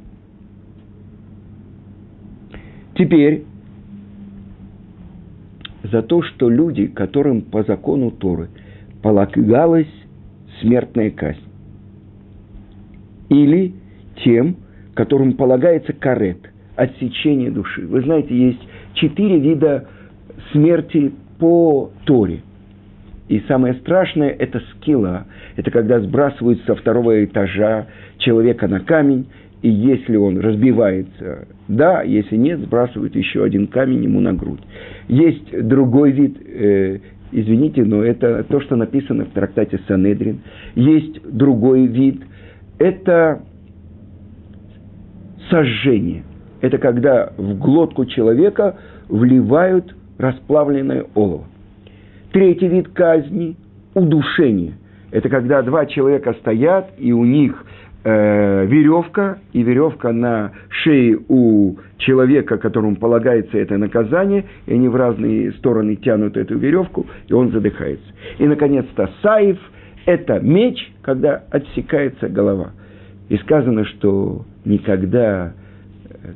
Теперь, 2.96 3.44
за 5.96 6.02
то, 6.02 6.22
что 6.24 6.50
люди, 6.50 6.88
которым 6.88 7.42
по 7.42 7.64
закону 7.64 8.12
Торы 8.12 8.50
полагалась 9.02 9.88
смертная 10.60 11.10
казнь, 11.10 11.40
или 13.30 13.74
тем, 14.26 14.58
которым 14.94 15.38
полагается 15.38 15.94
карет, 15.94 16.52
отсечение 16.76 17.50
души. 17.50 17.88
Вы 17.88 18.02
знаете, 18.02 18.36
есть 18.36 18.60
четыре 18.96 19.40
вида 19.40 19.88
смерти 20.52 21.14
по 21.40 21.92
Торе. 22.04 22.42
И 23.30 23.40
самое 23.48 23.76
страшное– 23.76 24.30
это 24.40 24.62
скилла. 24.72 25.28
Это 25.56 25.72
когда 25.72 26.02
сбрасывают 26.02 26.62
со 26.66 26.76
второго 26.76 27.24
этажа 27.24 27.88
человека 28.18 28.68
на 28.68 28.82
камень, 28.82 29.28
и 29.66 29.70
если 29.70 30.16
он 30.16 30.38
разбивается, 30.38 31.48
да, 31.68 32.04
если 32.04 32.36
нет, 32.36 32.60
сбрасывают 32.60 33.16
еще 33.16 33.44
один 33.44 33.66
камень 33.66 34.04
ему 34.04 34.20
на 34.20 34.32
грудь. 34.32 34.60
Есть 35.08 35.68
другой 35.68 36.12
вид, 36.12 36.38
э, 36.40 37.00
извините, 37.32 37.84
но 37.84 38.04
это 38.04 38.44
то, 38.44 38.62
что 38.62 38.76
написано 38.76 39.26
в 39.26 39.30
трактате 39.30 39.80
Санедрин. 39.88 40.42
Есть 40.76 41.20
другой 41.28 41.88
вид, 41.88 42.22
это 42.78 43.42
сожжение. 45.50 46.22
Это 46.62 46.78
когда 46.78 47.34
в 47.36 47.58
глотку 47.58 48.06
человека 48.06 48.78
вливают 49.10 49.96
расплавленное 50.20 51.06
олово. 51.16 51.46
Третий 52.32 52.68
вид 52.68 52.90
казни– 52.90 53.58
удушение. 53.96 54.74
Это 55.10 55.28
когда 55.30 55.64
два 55.64 55.88
человека 55.88 56.34
стоят, 56.34 56.92
и 57.00 57.12
у 57.12 57.26
них 57.26 57.66
э, 58.06 58.66
веревка, 58.68 59.40
и 59.52 59.64
веревка 59.64 60.14
на 60.14 60.52
шее 60.70 61.20
у 61.28 61.76
человека, 61.98 62.58
которому 62.58 62.96
полагается 62.96 63.58
это 63.58 63.78
наказание, 63.78 64.46
и 64.68 64.74
они 64.74 64.88
в 64.88 64.96
разные 64.96 65.52
стороны 65.54 65.96
тянут 65.98 66.38
эту 66.38 66.58
веревку, 66.58 67.08
и 67.28 67.34
он 67.34 67.52
задыхается. 67.52 68.06
И, 68.38 68.46
наконец-то, 68.46 69.10
саев– 69.22 69.58
это 70.06 70.40
меч, 70.40 70.78
когда 71.02 71.44
отсекается 71.50 72.30
голова. 72.30 72.72
И 73.28 73.38
сказано, 73.38 73.86
что 73.86 74.46
никогда 74.64 75.54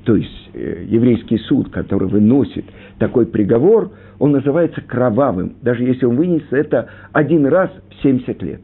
то 0.05 0.15
есть 0.15 0.51
э, 0.53 0.85
еврейский 0.87 1.37
суд, 1.37 1.69
который 1.69 2.07
выносит 2.07 2.65
такой 2.99 3.25
приговор, 3.25 3.91
он 4.19 4.31
называется 4.31 4.81
кровавым, 4.81 5.53
даже 5.61 5.83
если 5.83 6.05
он 6.05 6.15
вынес 6.15 6.43
это 6.51 6.89
один 7.11 7.45
раз 7.47 7.71
в 7.89 8.03
70 8.03 8.41
лет. 8.43 8.61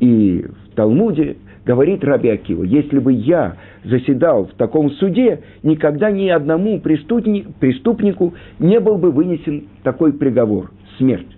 И 0.00 0.46
в 0.46 0.74
Талмуде 0.74 1.36
говорит 1.64 2.04
Раби 2.04 2.28
Акива, 2.28 2.64
если 2.64 2.98
бы 2.98 3.12
я 3.12 3.56
заседал 3.84 4.46
в 4.46 4.54
таком 4.54 4.90
суде, 4.92 5.42
никогда 5.62 6.10
ни 6.10 6.28
одному 6.28 6.80
преступнику 6.80 8.34
не 8.58 8.80
был 8.80 8.98
бы 8.98 9.10
вынесен 9.10 9.64
такой 9.82 10.12
приговор– 10.12 10.70
смерть. 10.98 11.36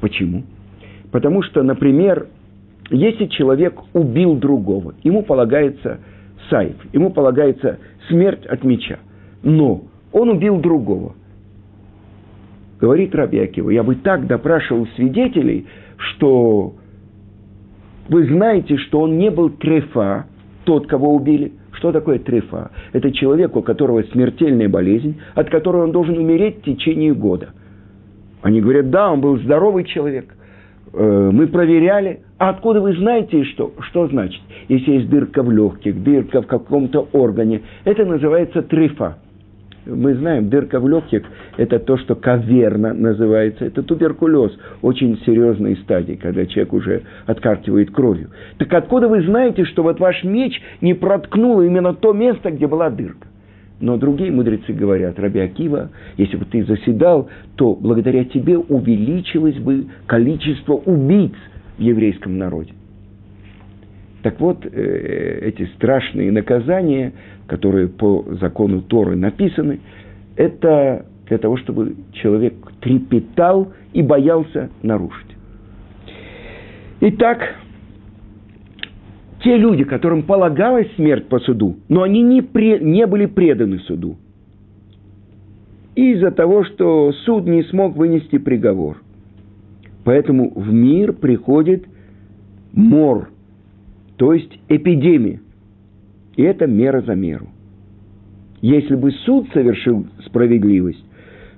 Почему? 0.00 0.42
Потому 1.10 1.42
что, 1.42 1.62
например, 1.62 2.26
если 2.90 3.26
человек 3.26 3.80
убил 3.92 4.36
другого, 4.36 4.94
ему 5.02 5.22
полагается 5.22 6.00
сайф, 6.50 6.74
ему 6.92 7.10
полагается 7.10 7.78
смерть 8.08 8.44
от 8.46 8.64
меча. 8.64 8.98
Но 9.42 9.84
он 10.12 10.30
убил 10.30 10.58
другого. 10.60 11.14
Говорит 12.80 13.14
Раби 13.14 13.38
Акива, 13.38 13.70
я 13.70 13.82
бы 13.82 13.94
так 13.94 14.26
допрашивал 14.26 14.88
свидетелей, 14.96 15.66
что 15.96 16.74
вы 18.12 18.26
знаете, 18.26 18.76
что 18.76 19.00
он 19.00 19.16
не 19.16 19.30
был 19.30 19.48
трефа, 19.48 20.26
тот, 20.64 20.86
кого 20.86 21.14
убили. 21.14 21.52
Что 21.72 21.92
такое 21.92 22.18
трефа? 22.18 22.70
Это 22.92 23.10
человек, 23.10 23.56
у 23.56 23.62
которого 23.62 24.02
смертельная 24.02 24.68
болезнь, 24.68 25.18
от 25.34 25.48
которой 25.48 25.84
он 25.84 25.92
должен 25.92 26.18
умереть 26.18 26.58
в 26.58 26.62
течение 26.62 27.14
года. 27.14 27.48
Они 28.42 28.60
говорят, 28.60 28.90
да, 28.90 29.10
он 29.10 29.22
был 29.22 29.38
здоровый 29.38 29.84
человек. 29.84 30.26
Э, 30.92 31.30
мы 31.32 31.46
проверяли. 31.46 32.20
А 32.38 32.50
откуда 32.50 32.82
вы 32.82 32.94
знаете, 32.96 33.44
что, 33.44 33.72
что 33.80 34.06
значит? 34.08 34.42
Если 34.68 34.92
есть 34.92 35.08
дырка 35.08 35.42
в 35.42 35.50
легких, 35.50 36.02
дырка 36.02 36.42
в 36.42 36.46
каком-то 36.46 37.08
органе, 37.12 37.62
это 37.84 38.04
называется 38.04 38.60
трифа. 38.62 39.16
Мы 39.84 40.14
знаем, 40.14 40.48
дырка 40.48 40.78
в 40.78 40.88
легких– 40.88 41.22
это 41.56 41.80
то, 41.80 41.96
что 41.96 42.14
каверна 42.14 42.92
называется. 42.92 43.64
Это 43.64 43.82
туберкулез, 43.82 44.52
очень 44.80 45.18
серьезной 45.26 45.76
стадии, 45.78 46.14
когда 46.14 46.46
человек 46.46 46.72
уже 46.72 47.02
откартивает 47.26 47.90
кровью. 47.90 48.30
Так 48.58 48.72
откуда 48.74 49.08
вы 49.08 49.22
знаете, 49.22 49.64
что 49.64 49.82
вот 49.82 49.98
ваш 49.98 50.22
меч 50.22 50.60
не 50.80 50.94
проткнул 50.94 51.62
именно 51.62 51.94
то 51.94 52.12
место, 52.12 52.52
где 52.52 52.68
была 52.68 52.90
дырка? 52.90 53.26
Но 53.80 53.96
другие 53.96 54.30
мудрецы 54.30 54.72
говорят, 54.72 55.18
Раби 55.18 55.40
Акива, 55.40 55.90
если 56.16 56.36
бы 56.36 56.44
ты 56.44 56.64
заседал, 56.64 57.28
то 57.56 57.74
благодаря 57.74 58.24
тебе 58.24 58.56
увеличилось 58.56 59.56
бы 59.56 59.86
количество 60.06 60.74
убийц 60.74 61.34
в 61.76 61.82
еврейском 61.82 62.38
народе. 62.38 62.72
Так 64.22 64.40
вот, 64.40 64.64
э, 64.64 65.38
эти 65.42 65.66
страшные 65.74 66.30
наказания, 66.30 67.12
которые 67.46 67.88
по 67.88 68.24
закону 68.40 68.80
Торы 68.82 69.16
написаны, 69.16 69.80
это 70.36 71.06
для 71.26 71.38
того, 71.38 71.56
чтобы 71.56 71.96
человек 72.12 72.54
трепетал 72.80 73.72
и 73.92 74.02
боялся 74.02 74.70
нарушить. 74.82 75.26
Итак, 77.00 77.40
те 79.42 79.56
люди, 79.56 79.82
которым 79.82 80.22
полагалась 80.22 80.86
смерть 80.94 81.26
по 81.26 81.40
суду, 81.40 81.76
но 81.88 82.02
они 82.02 82.22
не, 82.22 82.42
пре, 82.42 82.78
не 82.78 83.06
были 83.06 83.26
преданы 83.26 83.80
суду. 83.80 84.16
Из-за 85.96 86.30
того, 86.30 86.64
что 86.64 87.12
суд 87.24 87.44
не 87.46 87.64
смог 87.64 87.96
вынести 87.96 88.38
приговор. 88.38 89.02
Поэтому 90.04 90.52
в 90.54 90.72
мир 90.72 91.12
приходит 91.12 91.84
мор, 92.72 93.31
то 94.16 94.32
есть 94.32 94.58
эпидемия. 94.68 95.40
И 96.36 96.42
это 96.42 96.66
мера 96.66 97.02
за 97.02 97.14
меру. 97.14 97.48
Если 98.60 98.94
бы 98.94 99.10
суд 99.10 99.48
совершил 99.52 100.06
справедливость, 100.26 101.04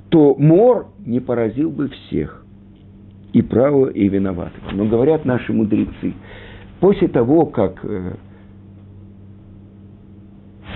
то 0.08 0.34
мор 0.36 0.88
не 1.04 1.20
поразил 1.20 1.70
бы 1.70 1.88
всех. 1.88 2.44
И 3.32 3.42
право, 3.42 3.88
и 3.88 4.08
виноватых. 4.08 4.62
Но 4.72 4.86
говорят 4.86 5.24
наши 5.24 5.52
мудрецы– 5.52 6.14
После 6.84 7.08
того, 7.08 7.46
как 7.46 7.82
э, 7.82 8.12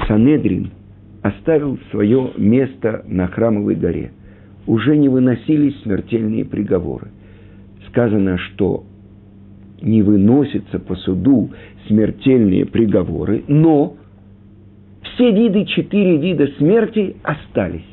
Санедрин 0.06 0.70
оставил 1.20 1.78
свое 1.90 2.32
место 2.38 3.04
на 3.06 3.26
Храмовой 3.26 3.74
горе, 3.74 4.12
уже 4.66 4.96
не 4.96 5.10
выносились 5.10 5.78
смертельные 5.82 6.46
приговоры. 6.46 7.08
Сказано, 7.88 8.38
что 8.38 8.84
не 9.80 10.02
выносятся 10.02 10.78
по 10.78 10.96
суду 10.96 11.50
смертельные 11.86 12.66
приговоры, 12.66 13.44
но 13.48 13.96
все 15.02 15.30
виды, 15.30 15.64
четыре 15.64 16.16
вида 16.18 16.48
смерти 16.58 17.16
остались. 17.22 17.86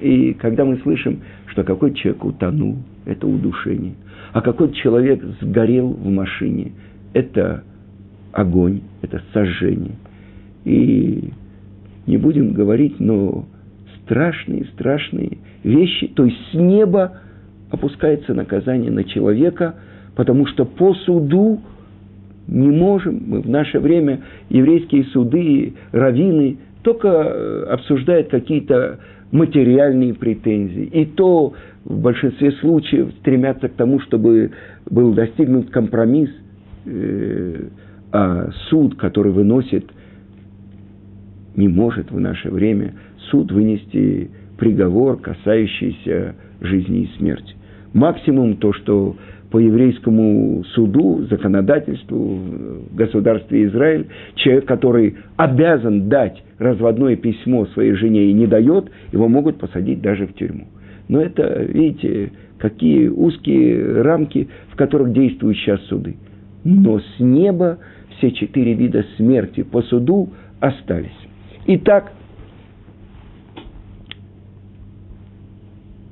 И 0.00 0.34
когда 0.34 0.64
мы 0.64 0.78
слышим, 0.78 1.20
что 1.46 1.64
какой 1.64 1.94
человек 1.94 2.24
утонул, 2.24 2.76
это 3.06 3.26
удушение, 3.26 3.94
а 4.32 4.40
какой 4.40 4.72
человек 4.72 5.22
сгорел 5.40 5.88
в 5.88 6.08
машине– 6.10 6.72
это 7.14 7.64
огонь, 8.32 8.82
это 9.00 9.22
сожжение. 9.32 9.94
И 10.64 11.30
не 12.06 12.18
будем 12.18 12.52
говорить, 12.52 13.00
но 13.00 13.46
страшные, 14.02 14.66
страшные 14.74 15.38
вещи. 15.62 16.08
То 16.08 16.24
есть 16.26 16.36
с 16.50 16.54
неба 16.54 17.20
опускается 17.70 18.34
наказание 18.34 18.90
на 18.90 19.04
человека, 19.04 19.76
потому 20.14 20.46
что 20.46 20.64
по 20.64 20.94
суду 20.94 21.60
не 22.46 22.68
можем, 22.68 23.22
мы 23.26 23.40
в 23.40 23.48
наше 23.48 23.78
время 23.78 24.20
еврейские 24.50 25.04
суды, 25.04 25.74
раввины 25.92 26.58
только 26.82 27.08
э, 27.08 27.64
обсуждают 27.70 28.28
какие-то 28.28 28.98
материальные 29.32 30.14
претензии. 30.14 30.84
И 30.84 31.06
то 31.06 31.54
в 31.84 32.00
большинстве 32.00 32.52
случаев 32.52 33.12
стремятся 33.20 33.68
к 33.68 33.74
тому, 33.74 34.00
чтобы 34.00 34.52
был 34.90 35.14
достигнут 35.14 35.70
компромисс– 35.70 36.30
Э, 36.86 37.68
а 38.12 38.50
суд, 38.68 38.94
который 38.96 39.32
выносит, 39.32 39.90
не 41.56 41.66
может 41.66 42.12
в 42.12 42.20
наше 42.20 42.48
время 42.50 42.94
суд 43.30 43.50
вынести 43.50 44.30
приговор, 44.56 45.18
касающийся 45.18 46.36
жизни 46.60 47.02
и 47.02 47.18
смерти. 47.18 47.56
Максимум 47.92 48.56
то, 48.56 48.72
что 48.72 49.16
по 49.54 49.58
еврейскому 49.60 50.64
суду, 50.74 51.28
законодательству 51.30 52.18
в 52.18 52.96
государстве 52.96 53.66
Израиль, 53.66 54.08
человек, 54.34 54.64
который 54.64 55.14
обязан 55.36 56.08
дать 56.08 56.42
разводное 56.58 57.14
письмо 57.14 57.64
своей 57.66 57.92
жене 57.92 58.30
и 58.30 58.32
не 58.32 58.48
дает, 58.48 58.90
его 59.12 59.28
могут 59.28 59.58
посадить 59.58 60.00
даже 60.02 60.26
в 60.26 60.34
тюрьму. 60.34 60.66
Но 61.06 61.22
это, 61.22 61.62
видите, 61.68 62.32
какие 62.58 63.06
узкие 63.06 64.02
рамки, 64.02 64.48
в 64.72 64.76
которых 64.76 65.12
действуют 65.12 65.56
сейчас 65.58 65.80
суды. 65.82 66.16
Но 66.64 66.98
с 66.98 67.20
неба 67.20 67.78
все 68.16 68.32
четыре 68.32 68.74
вида 68.74 69.06
смерти 69.16 69.62
по 69.62 69.82
суду 69.82 70.30
остались. 70.58 71.12
Итак, 71.68 72.10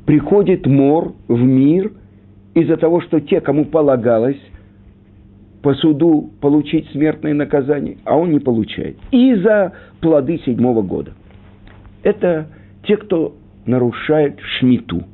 приходит 0.07 0.64
мор 0.64 1.14
в 1.26 1.42
мир 1.42 1.90
из-за 2.55 2.77
того, 2.77 3.01
что 3.01 3.21
те, 3.21 3.41
кому 3.41 3.65
полагалось 3.65 4.41
по 5.62 5.75
суду 5.75 6.31
получить 6.41 6.91
смертное 6.91 7.35
наказание, 7.35 7.99
а 8.05 8.17
он 8.17 8.33
не 8.33 8.41
получает. 8.41 8.97
И 9.11 9.35
за 9.37 9.73
плоды 10.01 10.38
седьмого 10.45 10.83
года. 10.83 11.12
Это 12.03 12.49
те, 12.85 12.97
кто 12.97 13.37
нарушает 13.65 14.41
шмиту. 14.59 15.05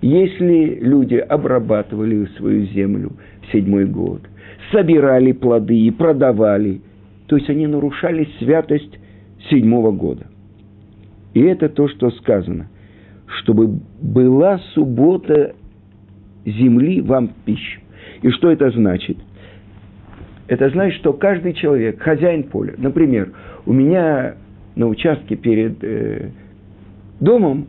Если 0.00 0.78
люди 0.80 1.16
обрабатывали 1.16 2.26
свою 2.36 2.66
землю 2.66 3.12
в 3.42 3.52
седьмой 3.52 3.84
год, 3.86 4.22
собирали 4.72 5.32
плоды 5.32 5.78
и 5.78 5.90
продавали, 5.90 6.80
то 7.26 7.36
есть 7.36 7.50
они 7.50 7.66
нарушали 7.66 8.28
святость 8.38 8.98
седьмого 9.50 9.92
года. 9.92 10.26
И 11.34 11.40
это 11.40 11.68
то, 11.68 11.88
что 11.88 12.10
сказано 12.10 12.68
чтобы 13.26 13.80
была 14.00 14.58
суббота 14.74 15.54
земли 16.46 17.00
вам 17.02 17.30
пищу. 17.44 17.80
И 18.22 18.30
что 18.30 18.50
это 18.50 18.70
значит? 18.70 19.18
Это 20.48 20.70
значит, 20.70 20.98
что 21.00 21.12
каждый 21.12 21.52
человек, 21.54 22.00
хозяин 22.00 22.44
поля, 22.44 22.74
например, 22.78 23.32
у 23.66 23.72
меня 23.72 24.36
на 24.76 24.86
участке 24.86 25.34
перед 25.36 25.82
э, 25.82 26.30
домом 27.18 27.66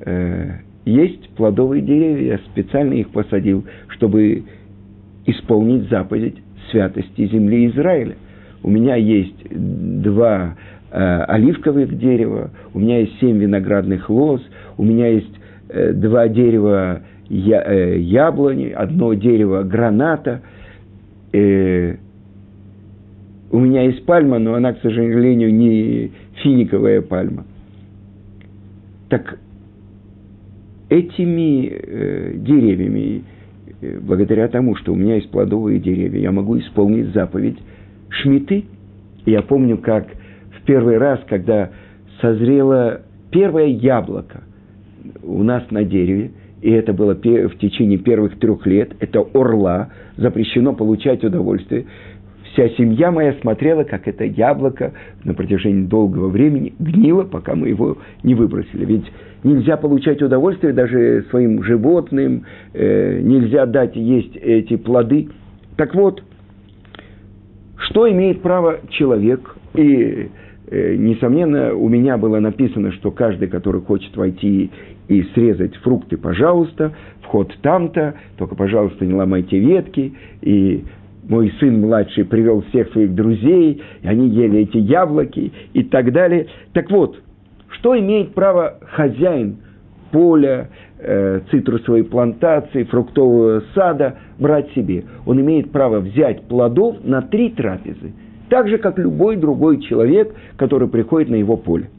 э, 0.00 0.58
есть 0.84 1.28
плодовые 1.30 1.82
деревья, 1.82 2.32
я 2.32 2.38
специально 2.50 2.94
их 2.94 3.10
посадил, 3.10 3.64
чтобы 3.88 4.44
исполнить 5.26 5.88
заповедь 5.88 6.36
святости 6.70 7.26
земли 7.26 7.68
Израиля. 7.68 8.16
У 8.62 8.70
меня 8.70 8.96
есть 8.96 9.36
два 9.50 10.56
э, 10.90 11.22
оливковых 11.28 11.96
дерева, 11.98 12.50
у 12.74 12.80
меня 12.80 13.00
есть 13.00 13.18
семь 13.20 13.38
виноградных 13.38 14.10
лоз, 14.10 14.42
у 14.76 14.84
меня 14.84 15.08
есть 15.08 15.34
э, 15.68 15.92
два 15.92 16.28
дерева 16.28 17.02
я, 17.28 17.62
э, 17.62 17.98
яблони, 17.98 18.68
одно 18.68 19.14
дерево 19.14 19.62
граната, 19.62 20.42
э, 21.32 21.96
у 23.50 23.58
меня 23.58 23.82
есть 23.82 24.04
пальма, 24.04 24.38
но 24.38 24.54
она, 24.54 24.72
к 24.72 24.80
сожалению, 24.80 25.54
не 25.54 26.12
финиковая 26.42 27.00
пальма. 27.00 27.44
Так 29.08 29.38
этими 30.88 31.66
э, 31.68 32.32
деревьями, 32.36 33.24
э, 33.80 33.98
благодаря 34.00 34.48
тому, 34.48 34.76
что 34.76 34.92
у 34.92 34.96
меня 34.96 35.16
есть 35.16 35.30
плодовые 35.30 35.80
деревья, 35.80 36.20
я 36.20 36.32
могу 36.32 36.58
исполнить 36.58 37.12
заповедь 37.12 37.58
шмиты. 38.08 38.64
Я 39.26 39.42
помню, 39.42 39.78
как 39.78 40.08
в 40.58 40.64
первый 40.64 40.98
раз, 40.98 41.20
когда 41.28 41.70
созрело 42.20 43.02
первое 43.30 43.66
яблоко 43.66 44.42
у 45.22 45.42
нас 45.42 45.70
на 45.70 45.84
дереве, 45.84 46.32
и 46.60 46.70
это 46.70 46.92
было 46.92 47.14
в 47.14 47.58
течение 47.58 47.98
первых 47.98 48.38
трех 48.38 48.66
лет, 48.66 48.92
это 49.00 49.20
орла, 49.20 49.90
запрещено 50.16 50.72
получать 50.72 51.24
удовольствие. 51.24 51.86
Вся 52.52 52.68
семья 52.70 53.12
моя 53.12 53.34
смотрела, 53.40 53.84
как 53.84 54.08
это 54.08 54.24
яблоко 54.24 54.92
на 55.22 55.34
протяжении 55.34 55.86
долгого 55.86 56.28
времени 56.28 56.74
гнило, 56.78 57.22
пока 57.22 57.54
мы 57.54 57.68
его 57.68 57.98
не 58.22 58.34
выбросили. 58.34 58.84
Ведь 58.84 59.04
нельзя 59.44 59.76
получать 59.76 60.22
удовольствие 60.22 60.72
даже 60.72 61.24
своим 61.30 61.62
животным, 61.62 62.44
э, 62.72 63.20
нельзя 63.20 63.66
дать 63.66 63.94
есть 63.94 64.34
эти 64.36 64.76
плоды. 64.76 65.28
Так 65.76 65.94
вот, 65.94 66.24
что 67.76 68.10
имеет 68.10 68.42
право 68.42 68.80
человек 68.90 69.56
и 69.74 70.30
Э, 70.70 70.96
несомненно, 70.96 71.74
у 71.74 71.88
меня 71.88 72.18
было 72.18 72.40
написано, 72.40 72.92
что 72.92 73.10
каждый, 73.10 73.48
который 73.48 73.80
хочет 73.80 74.14
войти 74.16 74.70
и 75.08 75.22
срезать 75.34 75.74
фрукты, 75.76 76.16
пожалуйста, 76.16 76.92
вход 77.22 77.52
там-то, 77.62 78.14
только, 78.36 78.54
пожалуйста, 78.54 79.04
не 79.04 79.14
ломайте 79.14 79.58
ветки. 79.58 80.14
И 80.42 80.84
мой 81.28 81.52
сын 81.58 81.80
младший 81.80 82.24
привел 82.24 82.62
всех 82.70 82.90
своих 82.92 83.14
друзей, 83.14 83.82
и 84.02 84.06
они 84.06 84.28
ели 84.28 84.60
эти 84.60 84.78
яблоки 84.78 85.52
и 85.72 85.82
так 85.84 86.12
далее. 86.12 86.46
Так 86.72 86.90
вот, 86.90 87.20
что 87.70 87.98
имеет 87.98 88.34
право 88.34 88.78
хозяин 88.92 89.56
поля, 90.10 90.68
э, 90.98 91.40
цитрусовой 91.50 92.04
плантации, 92.04 92.84
фруктового 92.84 93.62
сада 93.74 94.18
брать 94.38 94.70
себе? 94.72 95.04
Он 95.26 95.40
имеет 95.40 95.70
право 95.70 96.00
взять 96.00 96.42
плодов 96.44 96.96
на 97.04 97.22
три 97.22 97.50
трапезы– 97.50 98.12
так 98.48 98.68
же, 98.68 98.78
как 98.78 98.98
любой 98.98 99.36
другой 99.36 99.80
человек, 99.80 100.34
который 100.56 100.88
приходит 100.88 101.28
на 101.28 101.36
его 101.36 101.56
поле. 101.56 101.90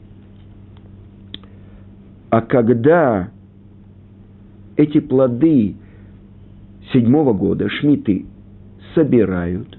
А 2.30 2.40
когда 2.42 3.30
эти 4.76 5.00
плоды 5.00 5.74
седьмого 6.92 7.32
года, 7.32 7.68
шмиты, 7.68 8.26
собирают 8.94 9.78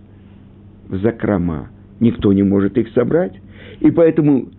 в 0.88 0.98
закрома, 0.98 1.70
никто 2.00 2.32
не 2.34 2.44
может 2.44 2.78
их 2.78 2.90
собрать, 2.90 3.34
и 3.80 3.90
поэтому 3.90 4.50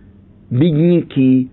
бедняки, 0.49 1.49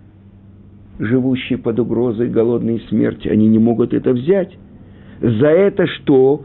живущие 0.98 1.58
под 1.58 1.78
угрозой 1.78 2.28
голодной 2.28 2.80
смерти, 2.88 3.28
они 3.28 3.48
не 3.48 3.58
могут 3.58 3.94
это 3.94 4.12
взять. 4.12 4.56
За 5.20 5.48
это 5.48 5.86
что? 5.86 6.44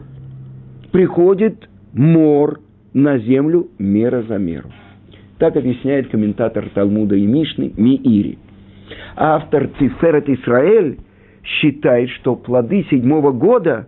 Приходит 0.92 1.70
мор– 1.94 2.60
на 2.96 3.20
землю 3.20 3.68
мера 3.78 4.24
за 4.24 4.38
меру. 4.38 4.70
Так 5.38 5.58
объясняет 5.58 6.08
комментатор 6.08 6.70
Талмуда 6.74 7.18
и 7.18 7.26
Мишны 7.28 7.74
Миири. 7.76 8.40
Автор 9.16 9.68
Тиферет 9.80 10.28
Исраэль 10.30 11.00
считает, 11.44 12.10
что 12.10 12.36
плоды 12.36 12.86
седьмого 12.90 13.32
года 13.32 13.88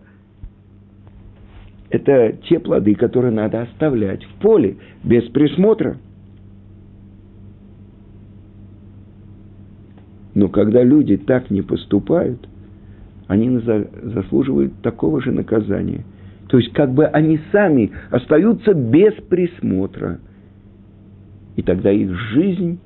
–это 1.90 2.34
те 2.50 2.60
плоды, 2.60 2.96
которые 2.96 3.32
надо 3.32 3.62
оставлять 3.62 4.24
в 4.24 4.42
поле 4.42 4.78
без 5.04 5.24
присмотра. 5.30 5.98
Но 10.36 10.50
когда 10.50 10.84
люди 10.84 11.18
так 11.18 11.50
не 11.50 11.62
поступают, 11.62 12.48
они 13.28 13.58
заслуживают 13.58 14.82
такого 14.82 15.22
же 15.22 15.32
наказания– 15.32 16.04
то 16.48 16.58
есть, 16.58 16.72
как 16.74 16.94
бы 16.94 17.06
они 17.06 17.40
сами 17.52 17.92
остаются 18.10 18.74
без 18.74 19.14
присмотра. 19.30 20.20
И 21.56 21.62
тогда 21.62 21.92
их 21.92 22.14
жизнь 22.32 22.80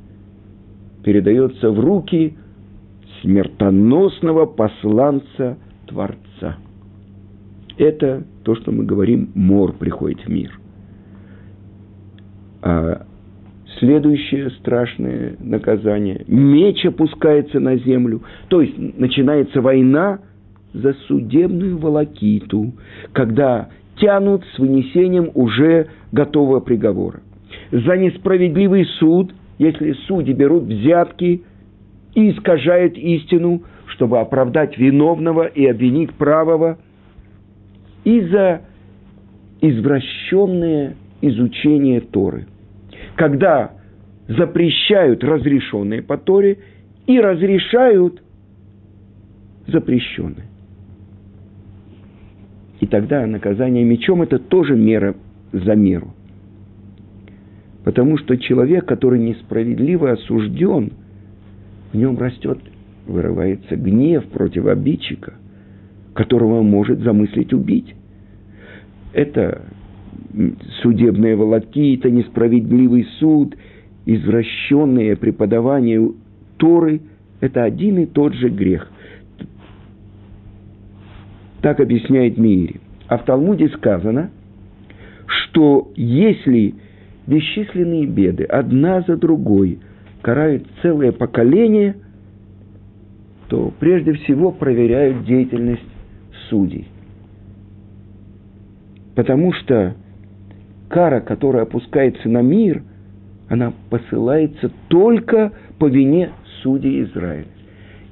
передается 1.03 1.71
в 1.71 1.79
руки 1.79 2.35
смертоносного 3.21 4.45
посланца 4.45 5.57
Творца. 5.87 6.57
Это 7.77 8.23
то, 8.43 8.55
что 8.55 8.71
мы 8.71 8.85
говорим, 8.85 9.31
мор 9.35 9.73
приходит 9.73 10.21
в 10.21 10.29
мир. 10.29 10.51
А 12.61 13.05
следующее 13.79 14.51
страшное 14.59 15.35
наказание– 15.39 16.23
меч 16.27 16.85
опускается 16.85 17.59
на 17.59 17.77
землю, 17.77 18.21
то 18.49 18.61
есть 18.61 18.77
начинается 18.77 19.61
война– 19.61 20.19
за 20.73 20.93
судебную 21.07 21.77
волокиту, 21.77 22.73
когда 23.13 23.69
тянут 23.97 24.43
с 24.55 24.59
вынесением 24.59 25.31
уже 25.33 25.87
готового 26.11 26.59
приговора. 26.59 27.21
За 27.71 27.97
несправедливый 27.97 28.85
суд, 28.99 29.33
если 29.61 29.93
судьи 30.07 30.33
берут 30.33 30.63
взятки 30.63 31.43
и 32.15 32.31
искажают 32.31 32.97
истину, 32.97 33.61
чтобы 33.85 34.19
оправдать 34.19 34.75
виновного 34.75 35.45
и 35.45 35.67
обвинить 35.67 36.11
правого, 36.15 36.79
и 38.03 38.21
за 38.21 38.63
извращенное 39.61 40.95
изучение 41.21 42.01
Торы. 42.01 42.47
Когда 43.15 43.73
запрещают 44.27 45.23
разрешенные 45.23 46.01
по 46.01 46.17
Торе 46.17 46.57
и 47.05 47.19
разрешают 47.19 48.23
запрещенные. 49.67 50.47
И 52.79 52.87
тогда 52.87 53.27
наказание 53.27 53.83
мечом– 53.83 54.21
это 54.23 54.39
тоже 54.39 54.75
мера 54.75 55.13
за 55.51 55.75
меру. 55.75 56.15
Потому 57.83 58.17
что 58.17 58.37
человек, 58.37 58.85
который 58.85 59.19
несправедливо 59.19 60.11
осужден, 60.11 60.91
в 61.91 61.97
нем 61.97 62.17
растет, 62.17 62.59
вырывается 63.07 63.75
гнев 63.75 64.25
против 64.27 64.67
обидчика. 64.67 65.33
которого 66.13 66.61
может 66.61 66.99
замыслить 66.99 67.53
убить. 67.53 67.95
Это 69.13 69.61
судебные 70.81 71.35
волокита, 71.35 72.09
несправедливый 72.09 73.07
суд, 73.19 73.55
извращенное 74.05 75.15
преподавание 75.15 76.11
Торы– 76.57 77.01
это 77.39 77.63
один 77.63 77.99
и 77.99 78.05
тот 78.05 78.33
же 78.33 78.49
грех. 78.49 78.89
Так 81.61 81.79
объясняет 81.79 82.37
Мири. 82.37 82.79
А 83.07 83.17
в 83.17 83.25
Талмуде 83.25 83.69
сказано, 83.69 84.31
что 85.25 85.91
если 85.95 86.75
бесчисленные 87.31 88.05
беды 88.05 88.43
одна 88.43 89.01
за 89.07 89.15
другой 89.15 89.79
карают 90.21 90.67
целое 90.81 91.13
поколение, 91.13 91.95
то 93.47 93.73
прежде 93.79 94.13
всего 94.13 94.51
проверяют 94.51 95.25
деятельность 95.25 95.81
судей. 96.49 96.89
Потому 99.15 99.53
что 99.53 99.95
кара, 100.89 101.21
которая 101.21 101.63
опускается 101.63 102.27
на 102.27 102.41
мир, 102.41 102.83
она 103.47 103.73
посылается 103.89 104.69
только 104.89 105.53
по 105.79 105.87
вине 105.87 106.31
судей 106.61 107.03
Израиля. 107.03 107.47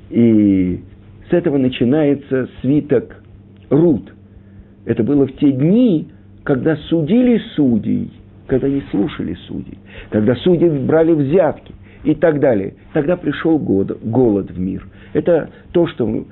И 0.09 0.81
с 1.29 1.33
этого 1.33 1.57
начинается 1.57 2.47
свиток 2.61 3.21
Рут. 3.69 4.13
Это 4.85 5.03
было 5.03 5.27
в 5.27 5.33
те 5.33 5.51
дни, 5.51 6.07
когда 6.43 6.75
судили 6.75 7.39
судей, 7.55 8.11
когда 8.49 8.67
не 8.67 8.81
слушали 8.91 9.35
судей, 9.47 9.77
когда 10.09 10.35
судьи 10.35 10.67
брали 10.67 11.13
взятки 11.13 11.73
и 12.03 12.15
так 12.15 12.39
далее. 12.39 12.73
Тогда 12.93 13.15
пришел 13.15 13.57
голод, 13.57 13.99
голод 14.03 14.51
в 14.51 14.59
мир. 14.59 14.85
Это 15.13 15.49
то, 15.71 15.87
что 15.87 16.25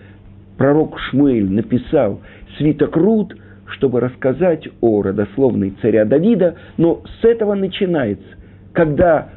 пророк 0.58 1.00
Шмуэль 1.00 1.50
написал 1.50 2.22
свиток 2.58 2.96
Рут, 2.98 3.38
чтобы 3.68 4.00
рассказать 4.00 4.68
о 4.82 5.02
родословной 5.02 5.76
царя 5.82 6.06
Давида, 6.06 6.56
но 6.78 7.04
с 7.22 7.26
этого 7.26 7.54
начинается, 7.54 8.28
когда 8.74 9.30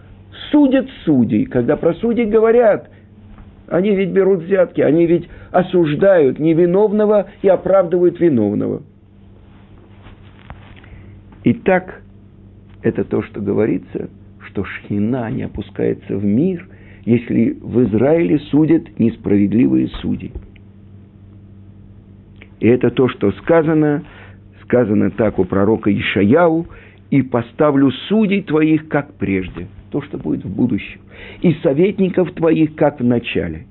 судят 0.50 0.86
судей, 1.04 1.44
когда 1.46 1.76
про 1.76 1.94
судей 1.94 2.26
говорят, 2.26 2.88
они 3.68 3.94
ведь 3.94 4.10
берут 4.10 4.42
взятки, 4.42 4.80
они 4.80 5.06
ведь 5.06 5.28
осуждают 5.52 6.38
невиновного 6.38 7.26
и 7.42 7.48
оправдывают 7.48 8.18
виновного. 8.18 8.82
Итак, 11.44 12.02
это 12.82 13.04
то, 13.04 13.22
что 13.22 13.40
говорится, 13.40 14.10
что 14.46 14.64
шхина 14.64 15.30
не 15.30 15.42
опускается 15.42 16.16
в 16.16 16.24
мир, 16.24 16.66
если 17.04 17.56
в 17.60 17.82
Израиле 17.84 18.38
судят 18.50 18.98
несправедливые 18.98 19.88
судьи. 19.88 20.32
И 22.60 22.66
это 22.68 22.90
то, 22.90 23.08
что 23.08 23.32
сказано, 23.32 24.04
сказано 24.62 25.10
так 25.10 25.38
у 25.38 25.44
пророка 25.44 25.92
Ишаяу, 25.92 26.66
и 27.10 27.22
поставлю 27.22 27.90
судей 28.08 28.42
твоих, 28.42 28.88
как 28.88 29.14
прежде, 29.14 29.66
то, 29.90 30.00
что 30.00 30.16
будет 30.16 30.44
в 30.44 30.54
будущем, 30.54 31.00
и 31.42 31.54
советников 31.54 32.32
твоих, 32.34 32.76
как 32.76 33.00
в 33.00 33.04
начале. 33.04 33.66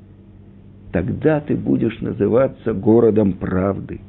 Тогда 0.91 1.39
ты 1.39 1.55
будешь 1.55 1.99
называться 2.01 2.73
городом 2.73 3.33
правды, 3.33 4.01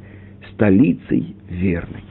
столицей 0.52 1.36
верной. 1.48 2.02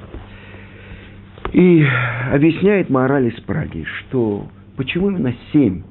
И 1.53 1.85
объясняет 2.31 2.89
мораль 2.89 3.27
из 3.27 3.41
Праги, 3.41 3.83
что 3.83 4.47
почему 4.77 5.09
именно 5.09 5.33
семь 5.51 5.81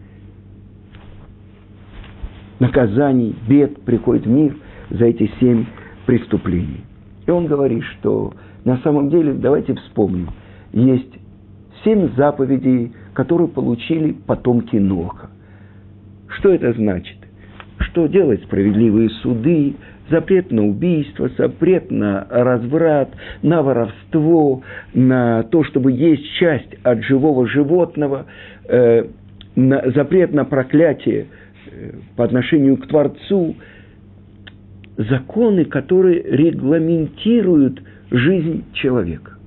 наказаний, 2.61 3.35
бед 3.49 3.83
приходит 3.83 4.27
в 4.27 4.31
мир 4.31 4.57
за 4.91 5.07
эти 5.07 5.31
семь 5.41 5.67
преступлений. 6.07 6.85
И 7.27 7.31
он 7.31 7.47
говорит, 7.47 7.83
что 7.85 8.35
на 8.65 8.79
самом 8.79 9.11
деле, 9.11 9.33
давайте 9.33 9.75
вспомним, 9.75 10.29
есть 10.73 11.19
семь 11.85 12.15
заповедей, 12.17 12.93
которые 13.15 13.49
получили 13.49 14.13
потомки 14.13 14.77
Ноха. 14.77 15.31
Что 16.29 16.51
это 16.51 16.73
значит? 16.73 17.17
Что 17.79 18.07
делать 18.07 18.43
справедливые 18.45 19.11
суды, 19.11 19.77
запрет 20.11 20.51
на 20.51 20.67
убийство, 20.67 21.31
запрет 21.37 21.91
на 21.91 22.27
разврат, 22.31 23.11
на 23.43 23.63
воровство, 23.63 24.63
на 24.95 25.43
то, 25.45 25.65
чтобы 25.65 25.93
есть 25.93 26.25
часть 26.39 26.75
от 26.83 27.03
живого 27.05 27.47
животного, 27.47 28.27
э, 28.69 29.05
на, 29.57 29.91
запрет 29.91 30.33
на 30.33 30.45
проклятие 30.45 31.27
э, 31.71 31.93
по 32.17 32.25
отношению 32.25 32.77
к 32.77 32.87
Творцу, 32.87 33.57
законы, 34.97 35.65
которые 35.65 36.23
регламентируют 36.23 37.81
жизнь 38.11 38.65
человека. 38.73 39.38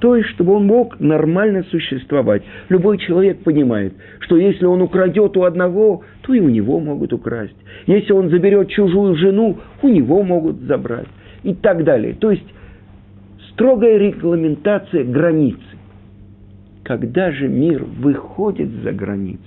То 0.00 0.14
есть, 0.14 0.28
чтобы 0.30 0.54
он 0.54 0.66
мог 0.66 1.00
нормально 1.00 1.64
существовать. 1.64 2.42
Любой 2.68 2.98
человек 2.98 3.42
понимает, 3.42 3.94
что 4.20 4.36
если 4.36 4.64
он 4.64 4.80
украдет 4.80 5.36
у 5.36 5.42
одного, 5.42 6.04
то 6.22 6.34
и 6.34 6.40
у 6.40 6.48
него 6.48 6.78
могут 6.78 7.12
украсть. 7.12 7.56
Если 7.86 8.12
он 8.12 8.30
заберет 8.30 8.68
чужую 8.68 9.16
жену, 9.16 9.58
у 9.82 9.88
него 9.88 10.22
могут 10.22 10.60
забрать. 10.60 11.08
И 11.42 11.54
так 11.54 11.84
далее. 11.84 12.14
То 12.14 12.30
есть, 12.30 12.46
строгая 13.52 13.98
регламентация 13.98 15.04
границы. 15.04 15.60
Когда 16.84 17.32
же 17.32 17.48
мир 17.48 17.84
выходит 17.84 18.70
за 18.82 18.92
границы, 18.92 19.42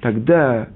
тогда 0.00 0.68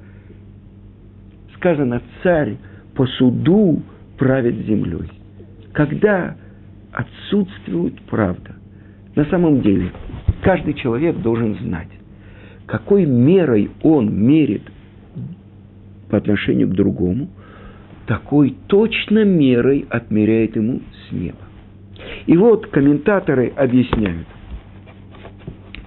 сказано, 1.56 2.02
царь 2.22 2.56
по 2.94 3.06
суду 3.06 3.82
правит 4.18 4.66
землей. 4.66 5.08
Когда 5.72 6.36
отсутствует 6.92 8.00
правда, 8.02 8.56
на 9.14 9.24
самом 9.26 9.60
деле, 9.60 9.92
каждый 10.42 10.74
человек 10.74 11.16
должен 11.18 11.56
знать, 11.58 11.88
какой 12.66 13.04
мерой 13.04 13.70
он 13.82 14.14
мерит 14.14 14.62
по 16.10 16.16
отношению 16.16 16.68
к 16.68 16.72
другому, 16.72 17.28
такой 18.06 18.56
точно 18.66 19.24
мерой 19.24 19.86
отмеряет 19.88 20.56
ему 20.56 20.80
с 21.08 21.12
неба. 21.12 21.38
И 22.26 22.36
вот 22.36 22.66
комментаторы 22.68 23.52
объясняют, 23.56 24.26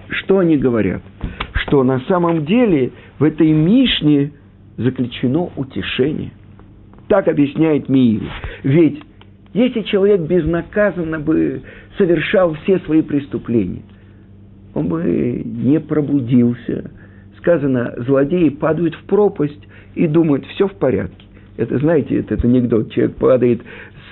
что 0.08 0.38
они 0.38 0.56
говорят, 0.56 1.02
что 1.54 1.82
на 1.82 2.00
самом 2.00 2.44
деле 2.44 2.92
в 3.18 3.24
этой 3.24 3.50
Мишне 3.52 4.32
заключено 4.76 5.50
утешение. 5.56 6.30
Так 7.08 7.28
объясняет 7.28 7.88
Мири. 7.88 8.28
Ведь 8.62 9.00
если 9.54 9.82
человек 9.82 10.22
безнаказанно 10.22 11.18
бы 11.18 11.62
совершал 11.98 12.54
все 12.62 12.78
свои 12.80 13.02
преступления, 13.02 13.82
он 14.74 14.88
бы 14.88 15.42
не 15.44 15.80
пробудился. 15.80 16.90
Сказано, 17.38 17.94
злодеи 17.98 18.48
падают 18.48 18.94
в 18.94 19.04
пропасть 19.04 19.66
и 19.94 20.06
думают, 20.06 20.44
все 20.46 20.68
в 20.68 20.74
порядке. 20.74 21.26
Это, 21.56 21.78
знаете, 21.78 22.18
этот 22.18 22.44
анекдот, 22.44 22.92
человек 22.92 23.16
падает 23.16 23.62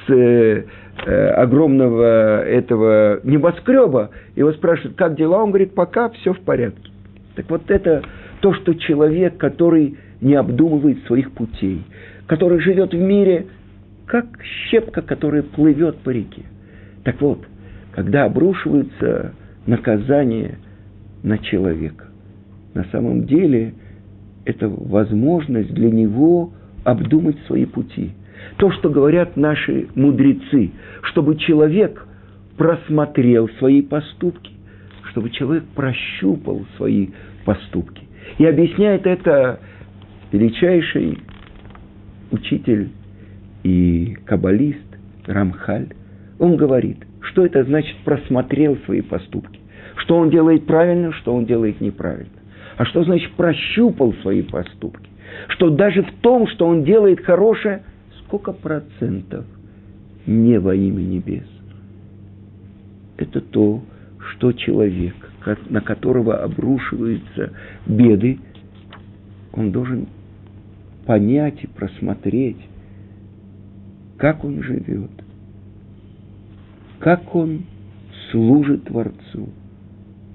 с 0.07 0.13
э, 0.13 0.65
э, 1.05 1.27
огромного 1.31 2.43
этого 2.43 3.21
небоскреба, 3.25 4.11
его 4.37 4.53
спрашивают, 4.53 4.97
как 4.97 5.17
дела? 5.17 5.43
Он 5.43 5.51
говорит, 5.51 5.75
пока 5.75 6.09
все 6.11 6.33
в 6.33 6.41
порядке. 6.41 6.91
Так 7.35 7.51
вот 7.51 7.63
это 7.69 8.03
то, 8.41 8.55
что 8.55 8.75
человек, 8.75 9.37
который 9.37 9.99
не 10.21 10.35
обдумывает 10.35 11.05
своих 11.07 11.33
путей, 11.33 11.83
который 12.27 12.61
живет 12.61 12.93
в 12.93 12.99
мире, 12.99 13.47
как 14.07 14.27
щепка, 14.71 15.03
которая 15.03 15.43
плывет 15.43 15.99
по 15.99 16.11
реке. 16.11 16.43
Так 17.05 17.21
вот, 17.21 17.41
когда 17.95 18.25
обрушиваются 18.25 19.35
наказания 19.67 20.59
на 21.23 21.39
человека, 21.39 22.07
на 22.75 22.85
самом 22.91 23.25
деле 23.25 23.75
это 24.45 24.69
возможность 24.69 25.73
для 25.73 25.91
него 25.91 26.53
обдумать 26.83 27.37
свои 27.47 27.67
пути. 27.67 28.11
То, 28.57 28.73
что 28.73 28.91
говорят 28.91 29.37
наши 29.37 29.87
мудрецы, 29.95 30.73
чтобы 31.03 31.37
человек 31.37 32.05
просмотрел 32.57 33.49
свои 33.61 33.81
поступки, 33.81 34.51
чтобы 35.11 35.31
человек 35.31 35.65
прощупал 35.77 36.67
свои 36.77 37.11
поступки. 37.45 38.03
И 38.39 38.45
объясняет 38.45 39.07
это 39.07 39.61
величайший 40.33 41.21
учитель 42.33 42.91
и 43.63 44.17
каббалист 44.27 44.81
Рамхаль, 45.27 45.91
он 46.41 46.57
говорит, 46.57 46.99
что 47.25 47.45
это 47.45 47.65
значит 47.65 47.97
просмотрел 48.05 48.77
свои 48.85 49.01
поступки. 49.01 49.61
Что 49.97 50.17
он 50.17 50.31
делает 50.31 50.67
правильно, 50.67 51.13
что 51.13 51.35
он 51.35 51.47
делает 51.47 51.81
неправильно. 51.81 52.33
А 52.77 52.85
что 52.85 53.05
значит 53.05 53.33
прощупал 53.33 54.13
свои 54.23 54.43
поступки? 54.43 55.09
Что 55.49 55.71
даже 55.71 56.03
в 56.03 56.13
том, 56.21 56.47
что 56.49 56.67
он 56.67 56.85
делает 56.85 57.21
хорошее, 57.21 57.83
сколько 58.21 58.53
процентов 58.53 59.45
не 60.27 60.59
во 60.59 60.75
имя 60.75 61.03
небес? 61.03 61.47
Это 63.17 63.41
то, 63.41 63.83
что 64.31 64.53
человек, 64.53 65.15
на 65.69 65.81
которого 65.81 66.43
обрушиваются 66.43 67.53
беды, 67.87 68.39
он 69.53 69.71
должен 69.71 70.09
понять 71.07 71.63
и 71.63 71.67
просмотреть, 71.67 72.59
как 74.17 74.45
он 74.45 74.63
живет, 74.63 75.11
как 76.99 77.35
он 77.35 77.65
служит 78.31 78.85
Творцу, 78.85 79.49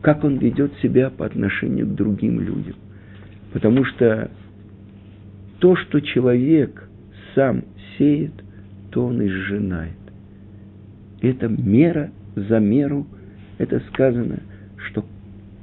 как 0.01 0.23
он 0.23 0.37
ведет 0.37 0.73
себя 0.81 1.09
по 1.09 1.25
отношению 1.25 1.87
к 1.87 1.95
другим 1.95 2.39
людям. 2.39 2.75
Потому 3.51 3.83
что 3.85 4.29
то, 5.59 5.75
что 5.75 5.99
человек 5.99 6.89
сам 7.35 7.63
сеет, 7.97 8.33
то 8.91 9.05
он 9.05 9.21
и 9.21 9.27
сжинает. 9.27 9.93
Это 11.21 11.47
мера 11.47 12.11
за 12.35 12.59
меру, 12.59 13.07
это 13.57 13.81
сказано, 13.91 14.39
что 14.87 15.03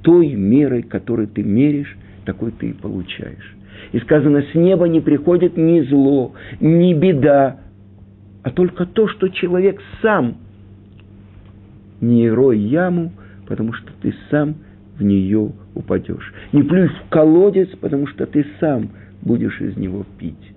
той 0.02 0.34
мерой, 0.34 0.82
которой 0.82 1.26
ты 1.26 1.42
меришь, 1.42 1.96
такой 2.24 2.52
ты 2.52 2.70
и 2.70 2.72
получаешь. 2.72 3.56
И 3.92 3.98
сказано, 4.00 4.42
с 4.42 4.54
неба 4.54 4.86
не 4.88 5.00
приходит 5.00 5.56
ни 5.56 5.80
зло, 5.82 6.34
ни 6.60 6.92
беда, 6.94 7.60
а 8.42 8.50
только 8.50 8.86
то, 8.86 9.08
что 9.08 9.28
человек 9.28 9.80
сам 10.02 10.36
не 12.00 12.30
рой 12.30 12.58
яму, 12.58 13.12
потому 13.46 13.72
что 13.72 13.92
ты 14.00 14.14
сам 14.30 14.56
в 14.98 15.02
нее 15.02 15.52
упадешь. 15.74 16.32
Не 16.52 16.62
плюй 16.62 16.88
в 16.88 17.08
колодец, 17.10 17.68
потому 17.80 18.06
что 18.06 18.26
ты 18.26 18.46
сам 18.60 18.90
будешь 19.22 19.60
из 19.60 19.76
него 19.76 20.04
пить. 20.18 20.55